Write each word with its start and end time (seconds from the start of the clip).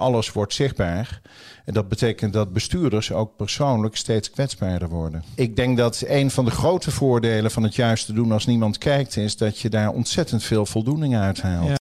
alles 0.00 0.32
wordt 0.32 0.54
zichtbaar. 0.54 1.20
En 1.64 1.74
dat 1.74 1.88
betekent 1.88 2.32
dat 2.32 2.52
bestuurders 2.52 3.12
ook 3.12 3.36
persoonlijk 3.36 3.96
steeds 3.96 4.30
kwetsbaarder 4.30 4.88
worden. 4.88 5.24
Ik 5.34 5.56
denk 5.56 5.76
dat 5.76 6.04
een 6.06 6.30
van 6.30 6.44
de 6.44 6.50
grote 6.50 6.90
voordelen 6.90 7.50
van 7.50 7.62
het 7.62 7.74
juiste 7.74 8.12
doen 8.12 8.32
als 8.32 8.46
niemand 8.46 8.78
kijkt, 8.78 9.16
is 9.16 9.36
dat 9.36 9.58
je 9.58 9.68
daar 9.68 9.90
ontzettend 9.92 10.42
veel 10.42 10.66
voldoening 10.66 11.16
uit 11.16 11.42
haalt. 11.42 11.79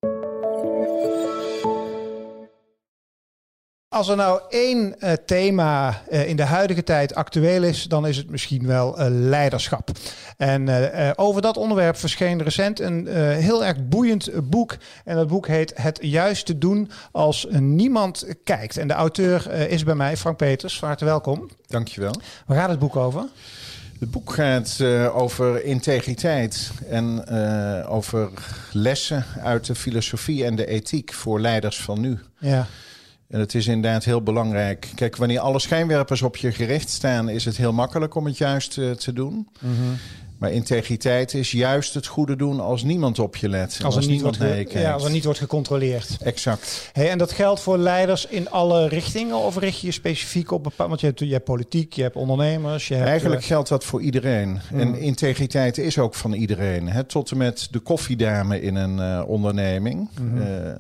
Als 3.96 4.08
er 4.08 4.16
nou 4.16 4.42
één 4.50 4.96
uh, 5.00 5.12
thema 5.26 6.02
uh, 6.12 6.28
in 6.28 6.36
de 6.36 6.44
huidige 6.44 6.84
tijd 6.84 7.16
actueel 7.16 7.64
is, 7.64 7.84
dan 7.84 8.08
is 8.08 8.18
het 8.18 8.30
misschien 8.30 8.68
wel 8.68 9.00
uh, 9.00 9.06
leiderschap. 9.10 9.90
En 10.38 10.70
over 11.16 11.42
dat 11.42 11.58
onderwerp 11.58 11.98
verscheen 11.98 12.44
recent 12.44 12.80
een 12.80 13.08
heel 13.18 13.66
erg 13.66 13.88
boeiend 13.88 14.50
boek. 14.50 14.78
En 15.06 15.16
dat 15.16 15.28
boek 15.28 15.48
heet 15.48 15.74
Het 15.76 16.00
juiste 16.02 16.58
doen 16.58 16.92
als 17.12 17.48
niemand 17.50 18.26
kijkt. 18.44 18.78
En 18.78 18.88
de 18.88 18.94
auteur 18.94 19.52
is 19.52 19.84
bij 19.84 19.96
mij, 19.96 20.18
Frank 20.18 20.38
Peters. 20.38 20.80
Van 20.80 20.88
harte 20.88 21.06
welkom. 21.06 21.50
Dankjewel. 21.68 22.16
Waar 22.46 22.58
gaat 22.58 22.70
het 22.70 22.80
boek 22.80 22.96
over? 22.96 23.26
Het 24.00 24.12
boek 24.12 24.34
gaat 24.34 24.84
over 25.14 25.64
integriteit 25.64 26.72
en 26.90 27.28
over 27.88 28.30
lessen 28.72 29.26
uit 29.44 29.66
de 29.66 29.76
filosofie 29.76 30.46
en 30.46 30.56
de 30.56 30.66
ethiek 30.66 31.14
voor 31.14 31.40
leiders 31.40 31.82
van 31.82 32.02
nu. 32.02 32.20
Ja. 32.40 32.68
En 33.30 33.40
het 33.40 33.56
is 33.56 33.68
inderdaad 33.68 34.04
heel 34.04 34.22
belangrijk. 34.22 34.92
Kijk, 34.96 35.16
wanneer 35.16 35.40
alle 35.40 35.60
schijnwerpers 35.60 36.22
op 36.22 36.38
je 36.38 36.52
gericht 36.52 36.90
staan, 36.90 37.30
is 37.30 37.46
het 37.46 37.58
heel 37.58 37.74
makkelijk 37.74 38.16
om 38.16 38.26
het 38.26 38.38
juist 38.38 38.78
uh, 38.78 38.92
te 38.92 39.14
doen. 39.14 39.34
Mm 39.34 39.76
-hmm. 39.76 39.98
Maar 40.38 40.52
integriteit 40.52 41.34
is 41.34 41.52
juist 41.52 41.94
het 41.94 42.08
goede 42.08 42.36
doen 42.36 42.60
als 42.60 42.84
niemand 42.84 43.20
op 43.20 43.36
je 43.36 43.50
let. 43.50 43.80
Als, 43.84 43.96
er 43.96 44.08
niemand 44.08 44.38
wordt, 44.38 44.72
ja, 44.72 44.92
als 44.92 45.04
er 45.04 45.12
niet 45.12 45.24
wordt 45.24 45.40
gecontroleerd. 45.40 46.18
Exact. 46.22 46.90
Hey, 46.94 47.10
en 47.10 47.18
dat 47.18 47.32
geldt 47.32 47.60
voor 47.60 47.78
leiders 47.78 48.28
in 48.28 48.50
alle 48.50 48.88
richtingen? 48.88 49.36
Of 49.38 49.58
richt 49.58 49.80
je 49.80 49.88
je 49.88 49.94
specifiek 49.94 50.52
op 50.52 50.64
bepaalde... 50.64 50.90
Want 50.90 51.02
je 51.02 51.08
hebt, 51.08 51.20
je 51.20 51.32
hebt 51.32 51.44
politiek, 51.44 51.94
je 51.94 52.02
hebt 52.02 52.16
ondernemers. 52.16 52.88
Je 52.88 52.94
hebt, 52.94 53.08
Eigenlijk 53.08 53.42
uh, 53.42 53.48
geldt 53.48 53.70
dat 53.70 53.84
voor 53.84 54.02
iedereen. 54.02 54.60
Mm. 54.72 54.80
En 54.80 54.96
integriteit 55.00 55.78
is 55.78 56.00
ook 56.00 56.16
van 56.16 56.34
iedereen. 56.34 56.90
Hè? 56.90 57.04
Tot 57.04 57.32
en 57.32 57.38
met 57.38 57.68
de 57.72 57.80
koffiedame 57.80 58.62
in 58.62 58.76
een 58.76 58.98
uh, 58.98 59.24
onderneming. 59.28 60.10
Mm 60.20 60.38
-hmm. 60.38 60.80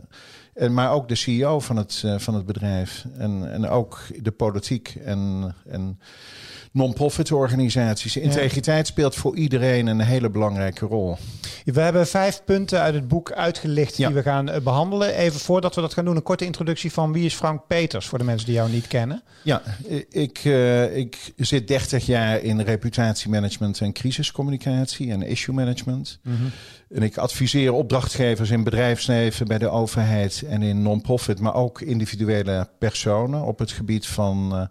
En, 0.55 0.73
maar 0.73 0.91
ook 0.91 1.07
de 1.07 1.15
CEO 1.15 1.59
van 1.59 1.77
het, 1.77 2.01
uh, 2.05 2.17
van 2.17 2.33
het 2.33 2.45
bedrijf. 2.45 3.05
En, 3.17 3.51
en 3.51 3.67
ook 3.67 3.99
de 4.21 4.31
politiek 4.31 4.95
en, 5.03 5.55
en 5.67 5.99
non-profit 6.75 7.31
organisaties. 7.31 8.17
Integriteit 8.17 8.87
speelt 8.87 9.15
voor 9.15 9.35
iedereen 9.35 9.87
een 9.87 9.99
hele 9.99 10.29
belangrijke 10.29 10.85
rol. 10.85 11.17
We 11.65 11.81
hebben 11.81 12.07
vijf 12.07 12.41
punten 12.45 12.79
uit 12.79 12.93
het 12.93 13.07
boek 13.07 13.31
uitgelicht 13.31 13.95
die 13.95 14.07
ja. 14.07 14.13
we 14.13 14.21
gaan 14.21 14.49
uh, 14.49 14.55
behandelen. 14.57 15.15
Even 15.15 15.39
voordat 15.39 15.75
we 15.75 15.81
dat 15.81 15.93
gaan 15.93 16.05
doen, 16.05 16.15
een 16.15 16.23
korte 16.23 16.45
introductie 16.45 16.91
van 16.91 17.13
wie 17.13 17.25
is 17.25 17.33
Frank 17.33 17.67
Peters 17.67 18.05
voor 18.05 18.17
de 18.17 18.23
mensen 18.23 18.45
die 18.45 18.55
jou 18.55 18.71
niet 18.71 18.87
kennen. 18.87 19.23
Ja, 19.43 19.61
ik, 20.09 20.43
uh, 20.43 20.97
ik 20.97 21.33
zit 21.37 21.67
30 21.67 22.05
jaar 22.05 22.41
in 22.41 22.61
reputatiemanagement 22.61 23.81
en 23.81 23.93
crisiscommunicatie 23.93 25.11
en 25.11 25.21
issue 25.21 25.55
management. 25.55 26.19
Mm 26.23 26.35
-hmm. 26.35 26.51
En 26.89 27.03
ik 27.03 27.17
adviseer 27.17 27.73
opdrachtgevers 27.73 28.49
in 28.49 28.63
bedrijfsleven, 28.63 29.47
bij 29.47 29.57
de 29.57 29.69
overheid 29.69 30.43
en 30.49 30.61
in 30.61 30.81
non-profit, 30.81 31.39
maar 31.39 31.53
ook 31.53 31.81
individuele 31.81 32.69
personen 32.77 33.41
op 33.41 33.59
het 33.59 33.71
gebied 33.71 34.07
van, 34.07 34.49
uh, 34.53 34.61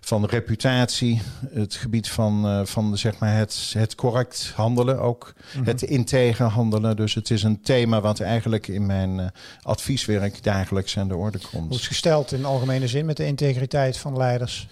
van 0.00 0.24
reputatie, 0.24 1.22
het 1.50 1.74
gebied 1.74 2.08
van, 2.08 2.46
uh, 2.46 2.64
van 2.64 2.98
zeg 2.98 3.18
maar 3.18 3.36
het, 3.36 3.74
het 3.78 3.94
correct 3.94 4.52
handelen, 4.54 5.00
ook 5.00 5.34
Mhm. 5.54 5.64
het 5.64 5.82
integer 5.82 6.46
handelen. 6.46 6.96
Dus 6.96 7.14
het 7.14 7.30
is 7.30 7.42
een 7.42 7.60
thema 7.62 8.00
wat 8.00 8.20
eigenlijk 8.20 8.68
in 8.68 8.86
mijn 8.86 9.18
uh, 9.18 9.26
advieswerk 9.62 10.42
dagelijks 10.42 10.98
aan 10.98 11.08
de 11.08 11.16
orde 11.16 11.38
komt. 11.52 11.68
Hoe 11.68 11.78
is 11.78 11.86
gesteld 11.86 12.32
in 12.32 12.44
algemene 12.44 12.88
zin 12.88 13.06
met 13.06 13.16
de 13.16 13.26
integriteit 13.26 13.96
van 13.96 14.16
leiders? 14.16 14.68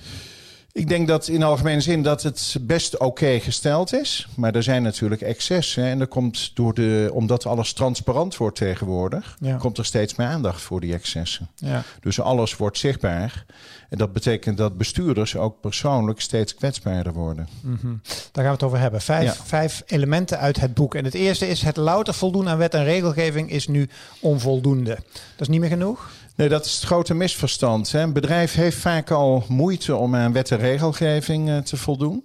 Ik 0.77 0.89
denk 0.89 1.09
dat 1.09 1.29
in 1.29 1.43
algemene 1.43 1.81
zin 1.81 2.03
dat 2.03 2.23
het 2.23 2.57
best 2.61 2.95
oké 2.95 3.05
okay 3.05 3.41
gesteld 3.41 3.93
is. 3.93 4.29
Maar 4.35 4.55
er 4.55 4.63
zijn 4.63 4.83
natuurlijk 4.83 5.21
excessen. 5.21 5.85
En 5.85 6.01
er 6.01 6.07
komt 6.07 6.51
door 6.55 6.75
de, 6.75 7.11
omdat 7.13 7.47
alles 7.47 7.73
transparant 7.73 8.37
wordt 8.37 8.57
tegenwoordig, 8.57 9.37
ja. 9.41 9.57
komt 9.57 9.79
er 9.79 9.85
steeds 9.85 10.15
meer 10.15 10.27
aandacht 10.27 10.61
voor 10.61 10.81
die 10.81 10.93
excessen. 10.93 11.49
Ja. 11.55 11.83
Dus 12.01 12.21
alles 12.21 12.57
wordt 12.57 12.79
zichtbaar. 12.79 13.45
En 13.89 13.99
dat 13.99 14.13
betekent 14.13 14.57
dat 14.57 14.77
bestuurders 14.77 15.37
ook 15.37 15.61
persoonlijk 15.61 16.21
steeds 16.21 16.55
kwetsbaarder 16.55 17.13
worden. 17.13 17.49
Mm 17.61 17.79
-hmm. 17.81 18.01
Daar 18.05 18.45
gaan 18.45 18.45
we 18.45 18.51
het 18.51 18.63
over 18.63 18.79
hebben. 18.79 19.01
Vijf, 19.01 19.37
ja. 19.37 19.45
vijf 19.45 19.83
elementen 19.87 20.39
uit 20.39 20.61
het 20.61 20.75
boek. 20.75 20.95
En 20.95 21.05
het 21.05 21.15
eerste 21.15 21.49
is: 21.49 21.63
het 21.63 21.77
louter 21.77 22.15
voldoen 22.15 22.49
aan 22.49 22.59
wet 22.59 22.75
en 22.75 22.85
regelgeving 22.85 23.51
is 23.51 23.69
nu 23.69 23.89
onvoldoende. 24.21 24.95
Dat 25.13 25.41
is 25.41 25.49
niet 25.49 25.61
meer 25.61 25.69
genoeg? 25.69 26.11
Nee, 26.37 26.49
dat 26.49 26.65
is 26.65 26.75
het 26.75 26.83
grote 26.83 27.15
misverstand. 27.15 27.93
Hè. 27.93 28.01
Een 28.01 28.13
bedrijf 28.13 28.55
heeft 28.55 28.77
vaak 28.77 29.11
al 29.11 29.45
moeite 29.49 29.97
om 29.97 30.15
aan 30.15 30.33
wet 30.33 30.51
en 30.51 30.59
regelgeving 30.59 31.49
uh, 31.49 31.59
te 31.59 31.77
voldoen. 31.77 32.25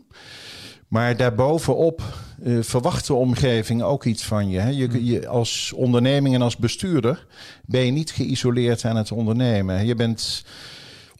Maar 0.87 1.17
daarbovenop 1.17 2.01
uh, 2.43 2.63
verwacht 2.63 3.07
de 3.07 3.13
omgeving 3.13 3.83
ook 3.83 4.05
iets 4.05 4.23
van 4.23 4.49
je, 4.49 4.59
hè. 4.59 4.69
je, 4.69 5.05
je. 5.05 5.27
Als 5.27 5.73
onderneming 5.75 6.35
en 6.35 6.41
als 6.41 6.57
bestuurder 6.57 7.25
ben 7.65 7.85
je 7.85 7.91
niet 7.91 8.11
geïsoleerd 8.11 8.85
aan 8.85 8.95
het 8.95 9.11
ondernemen. 9.11 9.85
Je 9.85 9.95
bent 9.95 10.43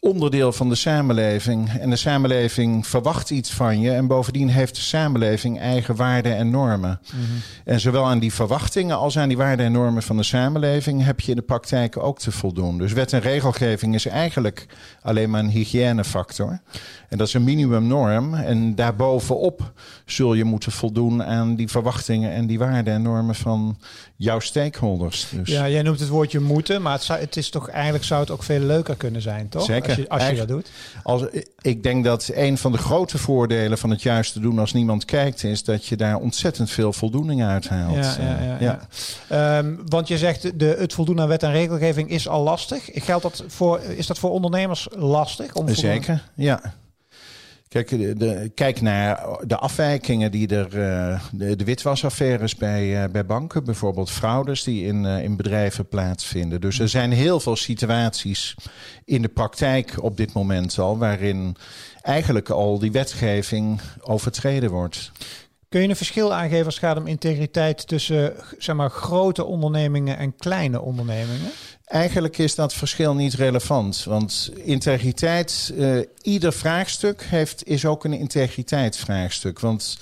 onderdeel 0.04 0.52
van 0.52 0.68
de 0.68 0.74
samenleving. 0.74 1.70
En 1.70 1.90
de 1.90 1.96
samenleving 1.96 2.86
verwacht 2.86 3.30
iets 3.30 3.50
van 3.50 3.80
je. 3.80 3.90
En 3.90 4.06
bovendien 4.06 4.48
heeft 4.48 4.74
de 4.74 4.80
samenleving 4.80 5.58
eigen 5.60 5.96
waarden 5.96 6.36
en 6.36 6.50
normen. 6.50 7.00
Mm 7.14 7.20
-hmm. 7.20 7.40
En 7.64 7.80
zowel 7.80 8.06
aan 8.06 8.18
die 8.18 8.32
verwachtingen 8.32 8.96
als 8.96 9.18
aan 9.18 9.28
die 9.28 9.36
waarden 9.36 9.66
en 9.66 9.72
normen 9.72 10.02
van 10.02 10.16
de 10.16 10.22
samenleving 10.22 11.04
heb 11.04 11.20
je 11.20 11.30
in 11.30 11.36
de 11.36 11.42
praktijk 11.42 11.96
ook 11.96 12.18
te 12.18 12.32
voldoen. 12.32 12.78
Dus 12.78 12.92
wet 12.92 13.12
en 13.12 13.20
regelgeving 13.20 13.94
is 13.94 14.06
eigenlijk 14.06 14.66
alleen 15.02 15.30
maar 15.30 15.40
een 15.40 15.50
hygiënefactor. 15.50 16.60
En 17.08 17.18
dat 17.18 17.26
is 17.26 17.34
een 17.34 17.44
minimumnorm. 17.44 18.34
En 18.34 18.74
daarbovenop 18.74 19.72
zul 20.06 20.34
je 20.34 20.44
moeten 20.44 20.72
voldoen 20.72 21.24
aan 21.24 21.54
die 21.54 21.68
verwachtingen 21.68 22.32
en 22.32 22.46
die 22.46 22.58
waarden 22.58 22.94
en 22.94 23.02
normen 23.02 23.34
van 23.34 23.78
jouw 24.16 24.40
stakeholders. 24.40 25.28
Dus. 25.30 25.48
Ja, 25.48 25.68
jij 25.68 25.82
noemt 25.82 26.00
het 26.00 26.08
woordje 26.08 26.40
moeten, 26.40 26.82
maar 26.82 26.92
het, 26.92 27.02
zou, 27.02 27.20
het 27.20 27.36
is 27.36 27.50
toch 27.50 27.68
eigenlijk 27.68 28.04
zou 28.04 28.20
het 28.20 28.30
ook 28.30 28.42
veel 28.42 28.60
leuker 28.60 28.96
kunnen 28.96 29.22
zijn, 29.22 29.48
toch? 29.48 29.64
Zeker. 29.64 29.91
Als 29.92 30.00
je, 30.00 30.08
als 30.08 30.28
je 30.28 30.36
dat 30.36 30.48
doet. 30.48 30.70
Als, 31.02 31.22
ik 31.60 31.82
denk 31.82 32.04
dat 32.04 32.30
een 32.34 32.58
van 32.58 32.72
de 32.72 32.78
grote 32.78 33.18
voordelen 33.18 33.78
van 33.78 33.90
het 33.90 34.02
juiste 34.02 34.40
doen 34.40 34.58
als 34.58 34.72
niemand 34.72 35.04
kijkt, 35.04 35.44
is 35.44 35.64
dat 35.64 35.86
je 35.86 35.96
daar 35.96 36.16
ontzettend 36.16 36.70
veel 36.70 36.92
voldoening 36.92 37.42
uit 37.42 37.68
haalt. 37.68 38.16
Ja, 38.16 38.56
ja, 38.60 38.78
ja. 39.30 39.58
Um, 39.58 39.80
want 39.86 40.08
je 40.08 40.18
zegt 40.18 40.58
de, 40.58 40.76
het 40.78 40.92
voldoen 40.92 41.20
aan 41.20 41.28
wet 41.28 41.42
en 41.42 41.52
regelgeving 41.52 42.10
is 42.10 42.28
al 42.28 42.42
lastig. 42.42 42.88
Geldt 42.92 43.22
dat 43.22 43.44
voor, 43.46 43.80
is 43.80 44.06
dat 44.06 44.18
voor 44.18 44.30
ondernemers 44.30 44.88
lastig? 44.90 45.54
Om 45.54 45.68
Zeker, 45.68 46.22
ja. 46.34 46.74
Kijk, 47.72 48.14
kijk 48.54 48.80
naar 48.80 49.26
de 49.46 49.56
afwijkingen 49.56 50.30
die 50.30 50.48
er, 50.48 50.66
uh, 50.66 51.20
de, 51.32 51.56
de 51.56 51.64
witwasaffaires 51.64 52.56
bij, 52.56 53.02
uh, 53.02 53.10
bij 53.10 53.26
banken, 53.26 53.64
bijvoorbeeld 53.64 54.10
fraudes 54.10 54.62
die 54.62 54.86
in, 54.86 55.04
uh, 55.04 55.22
in 55.22 55.36
bedrijven 55.36 55.88
plaatsvinden. 55.88 56.60
Dus 56.60 56.78
er 56.78 56.88
zijn 56.88 57.12
heel 57.12 57.40
veel 57.40 57.56
situaties 57.56 58.54
in 59.04 59.22
de 59.22 59.28
praktijk 59.28 60.02
op 60.02 60.16
dit 60.16 60.32
moment 60.32 60.78
al, 60.78 60.98
waarin 60.98 61.56
eigenlijk 62.02 62.48
al 62.48 62.78
die 62.78 62.92
wetgeving 62.92 63.80
overtreden 64.00 64.70
wordt. 64.70 65.12
Kun 65.72 65.82
je 65.82 65.88
een 65.88 65.96
verschil 65.96 66.34
aangeven 66.34 66.64
als 66.64 66.74
het 66.74 66.84
gaat 66.84 66.96
om 66.96 67.06
integriteit 67.06 67.86
tussen 67.86 68.34
zeg 68.58 68.76
maar, 68.76 68.90
grote 68.90 69.44
ondernemingen 69.44 70.18
en 70.18 70.36
kleine 70.36 70.80
ondernemingen? 70.80 71.50
Eigenlijk 71.84 72.38
is 72.38 72.54
dat 72.54 72.74
verschil 72.74 73.14
niet 73.14 73.34
relevant. 73.34 74.04
Want 74.04 74.50
integriteit, 74.54 75.72
uh, 75.74 75.98
ieder 76.22 76.52
vraagstuk 76.52 77.22
heeft, 77.22 77.66
is 77.66 77.84
ook 77.84 78.04
een 78.04 78.12
integriteitsvraagstuk. 78.12 79.60
Want 79.60 79.98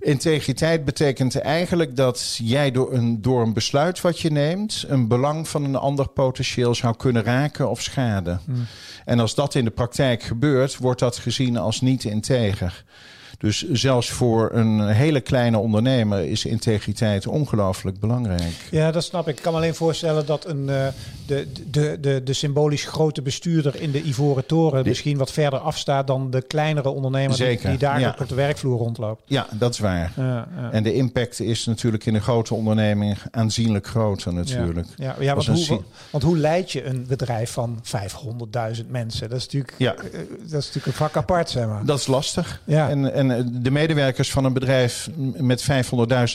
integriteit 0.00 0.84
betekent 0.84 1.40
eigenlijk 1.40 1.96
dat 1.96 2.38
jij 2.42 2.70
door 2.70 2.92
een, 2.92 3.22
door 3.22 3.42
een 3.42 3.52
besluit 3.52 4.00
wat 4.00 4.20
je 4.20 4.30
neemt, 4.30 4.84
een 4.88 5.08
belang 5.08 5.48
van 5.48 5.64
een 5.64 5.76
ander 5.76 6.08
potentieel 6.08 6.74
zou 6.74 6.96
kunnen 6.96 7.22
raken 7.22 7.70
of 7.70 7.82
schaden. 7.82 8.40
Hmm. 8.44 8.66
En 9.04 9.20
als 9.20 9.34
dat 9.34 9.54
in 9.54 9.64
de 9.64 9.70
praktijk 9.70 10.22
gebeurt, 10.22 10.76
wordt 10.76 11.00
dat 11.00 11.16
gezien 11.16 11.56
als 11.56 11.80
niet 11.80 12.04
integer. 12.04 12.84
Dus 13.38 13.70
zelfs 13.72 14.10
voor 14.10 14.50
een 14.52 14.88
hele 14.88 15.20
kleine 15.20 15.58
ondernemer 15.58 16.24
is 16.24 16.44
integriteit 16.44 17.26
ongelooflijk 17.26 18.00
belangrijk. 18.00 18.54
Ja, 18.70 18.90
dat 18.90 19.04
snap 19.04 19.28
ik. 19.28 19.36
Ik 19.36 19.42
kan 19.42 19.52
me 19.52 19.58
alleen 19.58 19.74
voorstellen 19.74 20.26
dat 20.26 20.46
een, 20.46 20.68
uh, 20.68 20.86
de, 21.26 21.46
de, 21.70 21.98
de, 22.00 22.22
de 22.24 22.32
symbolisch 22.32 22.84
grote 22.84 23.22
bestuurder 23.22 23.80
in 23.80 23.90
de 23.90 24.02
Ivoren 24.02 24.46
Toren 24.46 24.82
de, 24.82 24.88
misschien 24.88 25.16
wat 25.16 25.32
verder 25.32 25.58
afstaat 25.58 26.06
dan 26.06 26.30
de 26.30 26.42
kleinere 26.42 26.88
ondernemer 26.88 27.36
zeker, 27.36 27.60
die, 27.60 27.70
die 27.70 27.78
daar 27.78 28.00
ja. 28.00 28.16
op 28.20 28.28
de 28.28 28.34
werkvloer 28.34 28.78
rondloopt. 28.78 29.22
Ja, 29.26 29.46
dat 29.50 29.72
is 29.72 29.78
waar. 29.78 30.12
Ja, 30.16 30.48
ja. 30.56 30.70
En 30.72 30.82
de 30.82 30.94
impact 30.94 31.40
is 31.40 31.64
natuurlijk 31.64 32.06
in 32.06 32.14
een 32.14 32.20
grote 32.20 32.54
onderneming 32.54 33.16
aanzienlijk 33.30 33.86
groter 33.86 34.34
natuurlijk. 34.34 34.86
Ja, 34.96 35.16
ja, 35.20 35.34
want, 35.34 35.46
hoe, 35.46 35.82
want 36.10 36.24
hoe 36.24 36.38
leid 36.38 36.72
je 36.72 36.84
een 36.84 37.06
bedrijf 37.06 37.50
van 37.50 37.82
500.000 38.76 38.86
mensen? 38.88 39.28
Dat 39.28 39.38
is 39.38 39.44
natuurlijk, 39.44 39.74
uh, 39.78 39.88
dat 39.88 40.06
is 40.40 40.50
natuurlijk 40.50 40.86
een 40.86 40.92
vak 40.92 41.16
apart, 41.16 41.50
zeg 41.50 41.66
maar. 41.66 41.84
Dat 41.84 41.98
is 41.98 42.06
lastig. 42.06 42.60
Ja. 42.64 42.88
En, 42.88 43.12
en 43.12 43.23
En 43.30 43.38
eh, 43.38 43.62
de 43.62 43.70
medewerkers 43.70 44.30
van 44.30 44.44
een 44.44 44.52
bedrijf 44.52 45.10
met 45.36 45.64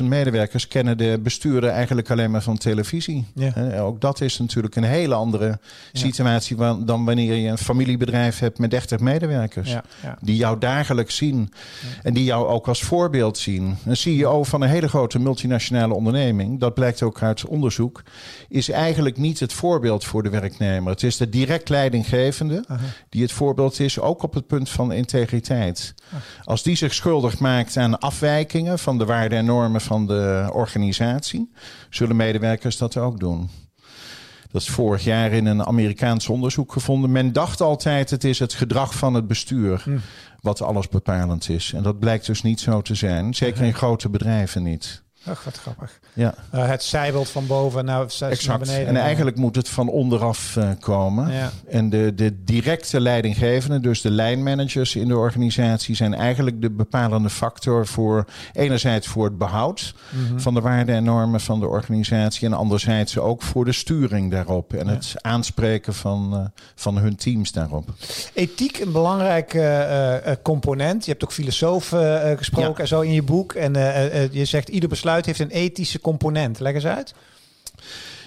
500.000 0.01 0.05
medewerkers 0.05 0.67
kennen 0.67 0.97
de 0.97 1.19
bestuurder 1.23 1.69
eigenlijk 1.69 2.11
alleen 2.11 2.31
maar 2.31 2.41
van 2.41 2.57
televisie. 2.57 3.25
Ja. 3.35 3.79
Ook 3.79 4.01
dat 4.01 4.21
is 4.21 4.37
natuurlijk 4.37 4.75
een 4.75 4.83
hele 4.83 5.13
andere 5.13 5.59
situatie 5.93 6.55
dan 6.85 7.05
wanneer 7.05 7.35
je 7.35 7.49
een 7.49 7.57
familiebedrijf 7.57 8.39
hebt 8.39 8.59
met 8.59 8.71
30 8.71 8.99
medewerkers. 8.99 9.69
Ja. 9.69 9.83
Die 10.21 10.35
jou 10.35 10.59
dagelijks 10.59 11.15
zien 11.15 11.53
en 12.03 12.13
die 12.13 12.23
jou 12.23 12.47
ook 12.47 12.67
als 12.67 12.83
voorbeeld 12.83 13.37
zien. 13.37 13.77
Een 13.85 13.97
CEO 13.97 14.43
van 14.43 14.61
een 14.61 14.69
hele 14.69 14.87
grote 14.87 15.19
multinationale 15.19 15.93
onderneming, 15.93 16.59
dat 16.59 16.73
blijkt 16.73 17.01
ook 17.01 17.21
uit 17.21 17.45
onderzoek, 17.45 18.03
is 18.49 18.69
eigenlijk 18.69 19.17
niet 19.17 19.39
het 19.39 19.53
voorbeeld 19.53 20.05
voor 20.05 20.23
de 20.23 20.29
werknemer. 20.29 20.91
Het 20.91 21.03
is 21.03 21.17
de 21.17 21.29
direct 21.29 21.69
leidinggevende 21.69 22.65
die 23.09 23.21
het 23.21 23.31
voorbeeld 23.31 23.79
is, 23.79 23.99
ook 23.99 24.23
op 24.23 24.33
het 24.33 24.47
punt 24.47 24.69
van 24.69 24.91
integriteit. 24.91 25.93
Als 26.43 26.63
die 26.63 26.75
zich 26.79 26.93
schuldig 26.93 27.39
maakt 27.39 27.77
aan 27.77 27.99
afwijkingen 27.99 28.79
van 28.79 28.97
de 28.97 29.05
waarden 29.05 29.37
en 29.37 29.45
normen 29.45 29.81
van 29.81 30.07
de 30.07 30.49
organisatie, 30.53 31.51
zullen 31.89 32.15
medewerkers 32.15 32.77
dat 32.77 32.97
ook 32.97 33.19
doen. 33.19 33.49
Dat 34.51 34.61
is 34.61 34.69
vorig 34.69 35.03
jaar 35.03 35.31
in 35.31 35.45
een 35.45 35.65
Amerikaans 35.65 36.29
onderzoek 36.29 36.71
gevonden. 36.71 37.11
Men 37.11 37.33
dacht 37.33 37.61
altijd 37.61 38.09
het 38.09 38.23
is 38.23 38.39
het 38.39 38.53
gedrag 38.53 38.93
van 38.95 39.13
het 39.13 39.27
bestuur 39.27 39.83
wat 40.41 40.61
alles 40.61 40.89
bepalend 40.89 41.49
is. 41.49 41.73
En 41.73 41.83
dat 41.83 41.99
blijkt 41.99 42.25
dus 42.25 42.41
niet 42.41 42.59
zo 42.59 42.81
te 42.81 42.95
zijn. 42.95 43.33
Zeker 43.33 43.63
in 43.63 43.73
grote 43.73 44.09
bedrijven 44.09 44.63
niet. 44.63 45.03
Ach, 45.25 45.43
wat 45.43 45.57
grappig. 45.57 45.99
Ja, 46.13 46.33
Eh, 46.51 46.67
het 46.67 46.83
zijbeeld 46.83 47.29
van 47.29 47.47
boven 47.47 47.85
naar, 47.85 48.05
naar 48.45 48.59
beneden. 48.59 48.87
En 48.87 48.95
eigenlijk 48.97 49.37
moet 49.37 49.55
het 49.55 49.69
van 49.69 49.89
onderaf 49.89 50.55
eh, 50.55 50.69
komen. 50.79 51.31
Ja. 51.31 51.51
En 51.69 51.89
de, 51.89 52.13
de 52.15 52.43
directe 52.43 52.99
leidinggevenden, 53.01 53.81
dus 53.81 54.01
de 54.01 54.11
lijnmanagers 54.11 54.95
in 54.95 55.07
de 55.07 55.17
organisatie, 55.17 55.95
zijn 55.95 56.13
eigenlijk 56.13 56.61
de 56.61 56.69
bepalende 56.71 57.29
factor 57.29 57.87
voor 57.87 58.25
enerzijds 58.53 59.07
voor 59.07 59.25
het 59.25 59.37
behoud 59.37 59.93
Mhm. 60.11 60.39
van 60.39 60.53
de 60.53 60.61
waarden 60.61 60.95
en 60.95 61.03
normen 61.03 61.39
van 61.41 61.59
de 61.59 61.67
organisatie. 61.67 62.47
En 62.47 62.53
anderzijds 62.53 63.17
ook 63.17 63.41
voor 63.41 63.65
de 63.65 63.71
sturing 63.71 64.31
daarop. 64.31 64.73
En 64.73 64.87
het 64.87 65.13
aanspreken 65.15 65.93
van, 65.93 66.29
eh, 66.33 66.61
van 66.75 66.97
hun 66.97 67.15
teams 67.15 67.51
daarop. 67.51 67.89
Ethiek 68.33 68.79
een 68.79 68.91
belangrijk 68.91 69.51
component. 70.41 71.05
Je 71.05 71.11
hebt 71.11 71.23
ook 71.23 71.31
filosofen 71.33 72.37
gesproken 72.37 72.73
Ja. 72.73 72.77
en 72.79 72.87
zo 72.87 73.01
in 73.01 73.13
je 73.13 73.23
boek. 73.23 73.53
En 73.53 73.73
je 74.31 74.45
zegt 74.45 74.69
ieder 74.69 74.89
besluit 74.89 75.07
heeft 75.17 75.39
een 75.39 75.49
ethische 75.49 75.99
component. 75.99 76.59
Leg 76.59 76.73
eens 76.73 76.85
uit. 76.85 77.13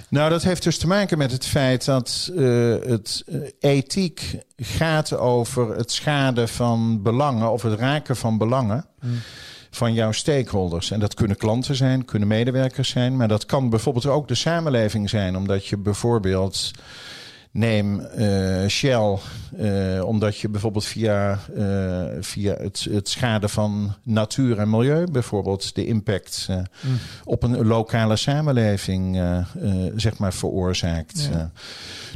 Nou, 0.09 0.31
dat 0.31 0.43
heeft 0.43 0.63
dus 0.63 0.79
te 0.79 0.87
maken 0.87 1.19
met 1.19 1.33
het 1.33 1.47
feit 1.47 1.85
dat 1.85 2.31
eh, 2.37 2.75
het 2.87 3.23
eh, 3.27 3.41
ethiek 3.61 4.39
gaat 4.57 5.17
over 5.17 5.77
het 5.77 5.93
schaden 5.93 6.49
van 6.49 7.03
belangen 7.03 7.53
of 7.53 7.63
het 7.63 7.79
raken 7.79 8.17
van 8.17 8.39
belangen 8.39 8.87
van 9.71 9.95
jouw 9.95 10.13
stakeholders. 10.13 10.91
En 10.91 11.01
dat 11.01 11.15
kunnen 11.15 11.37
klanten 11.37 11.75
zijn, 11.75 12.05
kunnen 12.05 12.29
medewerkers 12.29 12.89
zijn, 12.89 13.17
maar 13.17 13.29
dat 13.29 13.47
kan 13.47 13.71
bijvoorbeeld 13.71 14.07
ook 14.07 14.29
de 14.29 14.35
samenleving 14.35 15.11
zijn, 15.11 15.37
omdat 15.37 15.67
je 15.67 15.77
bijvoorbeeld. 15.77 16.71
Neem 17.53 18.01
eh, 18.01 18.67
Shell, 18.69 19.19
eh, 19.57 20.05
omdat 20.05 20.39
je 20.39 20.49
bijvoorbeeld 20.49 20.85
via, 20.85 21.39
eh, 21.57 22.05
via 22.21 22.55
het, 22.59 22.87
het 22.91 23.09
schade 23.09 23.49
van 23.49 23.95
natuur 24.03 24.59
en 24.59 24.71
milieu, 24.71 25.07
bijvoorbeeld 25.11 25.75
de 25.75 25.87
impact 25.87 26.47
eh, 26.51 26.59
op 27.25 27.43
een 27.43 27.67
lokale 27.67 28.17
samenleving, 28.17 29.21
zeg 29.97 30.19
maar, 30.19 30.33
veroorzaakt. 30.33 31.29
Ja. 31.33 31.51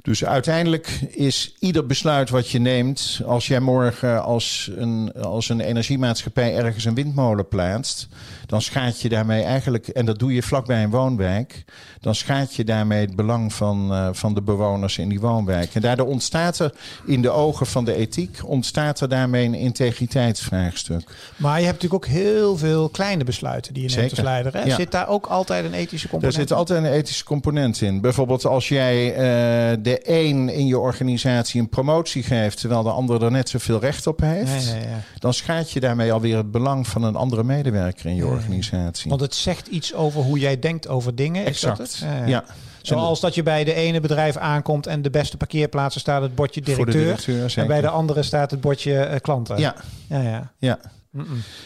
Dus 0.03 0.25
uiteindelijk 0.25 0.87
is 1.11 1.55
ieder 1.59 1.87
besluit 1.87 2.31
wat 2.31 2.51
je 2.51 2.59
neemt, 2.59 3.21
als 3.27 3.47
jij 3.47 3.61
morgen 3.61 4.23
als 4.25 4.71
een, 4.77 5.13
als 5.13 5.49
een 5.49 5.61
energiemaatschappij 5.61 6.57
ergens 6.57 6.85
een 6.85 6.95
windmolen 6.95 7.49
plaatst, 7.49 8.09
dan 8.47 8.63
schaadt 8.63 9.01
je 9.01 9.09
daarmee 9.09 9.43
eigenlijk, 9.43 9.89
en 9.89 10.07
dat 10.07 10.19
doe 10.19 10.35
je 10.35 10.43
vlakbij 10.43 10.83
een 10.83 10.91
woonwijk, 10.91 11.65
dan 12.01 12.15
schaadt 12.15 12.55
je 12.55 12.65
daarmee 12.65 13.01
het 13.01 13.17
belang 13.17 13.53
van, 13.53 14.11
van 14.15 14.35
de 14.35 14.43
bewoners 14.43 14.99
in 14.99 15.09
die 15.09 15.21
woonwijk. 15.21 15.26
En 15.75 15.81
daardoor 15.81 16.07
ontstaat 16.07 16.59
er 16.59 16.73
in 17.05 17.23
de 17.23 17.31
ogen 17.31 17.67
van 17.67 17.85
de 17.85 17.95
ethiek, 17.95 18.39
ontstaat 18.45 19.01
er 19.01 19.09
daarmee 19.09 19.45
een 19.47 19.55
integriteitsvraagstuk. 19.55 21.03
Maar 21.37 21.59
je 21.59 21.67
hebt 21.67 21.83
natuurlijk 21.83 22.05
ook 22.05 22.13
heel 22.13 22.57
veel 22.57 22.89
kleine 22.89 23.25
besluiten 23.25 23.75
die 23.75 23.83
je 23.83 23.89
neemt 23.89 24.01
Zeker. 24.01 24.17
als 24.17 24.27
leider. 24.27 24.53
Hè? 24.53 24.63
Ja. 24.63 24.75
Zit 24.75 24.91
daar 24.91 25.09
ook 25.09 25.27
altijd 25.27 25.65
een 25.65 25.75
ethische 25.75 26.07
Er 26.07 26.11
component 26.11 26.35
zit 26.39 26.53
altijd 26.53 26.85
een 26.85 26.93
ethische 26.93 27.25
component 27.25 27.81
in. 27.81 28.01
Bijvoorbeeld 28.01 28.45
als 28.45 28.69
jij 28.69 29.15
eh, 29.15 29.77
de 29.83 30.01
een 30.03 30.49
in 30.49 30.67
je 30.67 30.79
organisatie 30.79 31.61
een 31.61 31.69
promotie 31.69 32.23
geeft, 32.23 32.61
terwijl 32.61 32.83
de 32.83 32.91
ander 32.91 33.23
er 33.23 33.31
net 33.31 33.49
zoveel 33.49 33.81
recht 33.81 34.07
op 34.07 34.21
heeft, 34.21 34.67
Ja, 34.69 34.75
ja, 34.75 34.81
ja. 34.81 35.01
dan 35.19 35.35
schaadt 35.35 35.71
je 35.71 35.81
daarmee 35.81 36.13
alweer 36.13 36.37
het 36.37 36.51
belang 36.51 36.87
van 36.87 37.03
een 37.03 37.17
andere 37.17 37.45
medewerker 37.45 38.07
in 38.07 38.15
je 38.17 38.27
organisatie. 38.27 39.09
Want 39.09 39.21
het 39.21 39.35
zegt 39.35 39.67
iets 39.67 39.95
over 39.95 40.23
hoe 40.23 40.39
jij 40.39 40.59
denkt 40.59 40.89
over 40.89 41.15
dingen. 41.15 41.43
Is 41.43 41.49
exact. 41.49 41.79
Dat 41.79 41.87
het? 42.01 42.29
Ja. 42.29 42.45
Zoals 42.87 43.21
dat 43.21 43.35
je 43.35 43.43
bij 43.43 43.65
de 43.65 43.75
ene 43.75 44.01
bedrijf 44.01 44.37
aankomt 44.37 44.87
en 44.87 45.03
de 45.03 45.11
beste 45.11 45.37
parkeerplaatsen 45.37 46.01
staat 46.01 46.23
het 46.23 46.35
bordje 46.35 46.61
Voor 46.65 46.87
de 46.87 46.93
directeur. 46.93 47.53
en 47.57 47.67
bij 47.67 47.81
de 47.81 47.89
andere 47.89 48.23
staat 48.23 48.51
het 48.51 48.61
bordje 48.61 48.99
eh, 48.99 49.21
klanten. 49.21 49.59
Ja, 49.59 49.75
ja, 50.09 50.21
ja. 50.21 50.53
ja. 50.59 50.79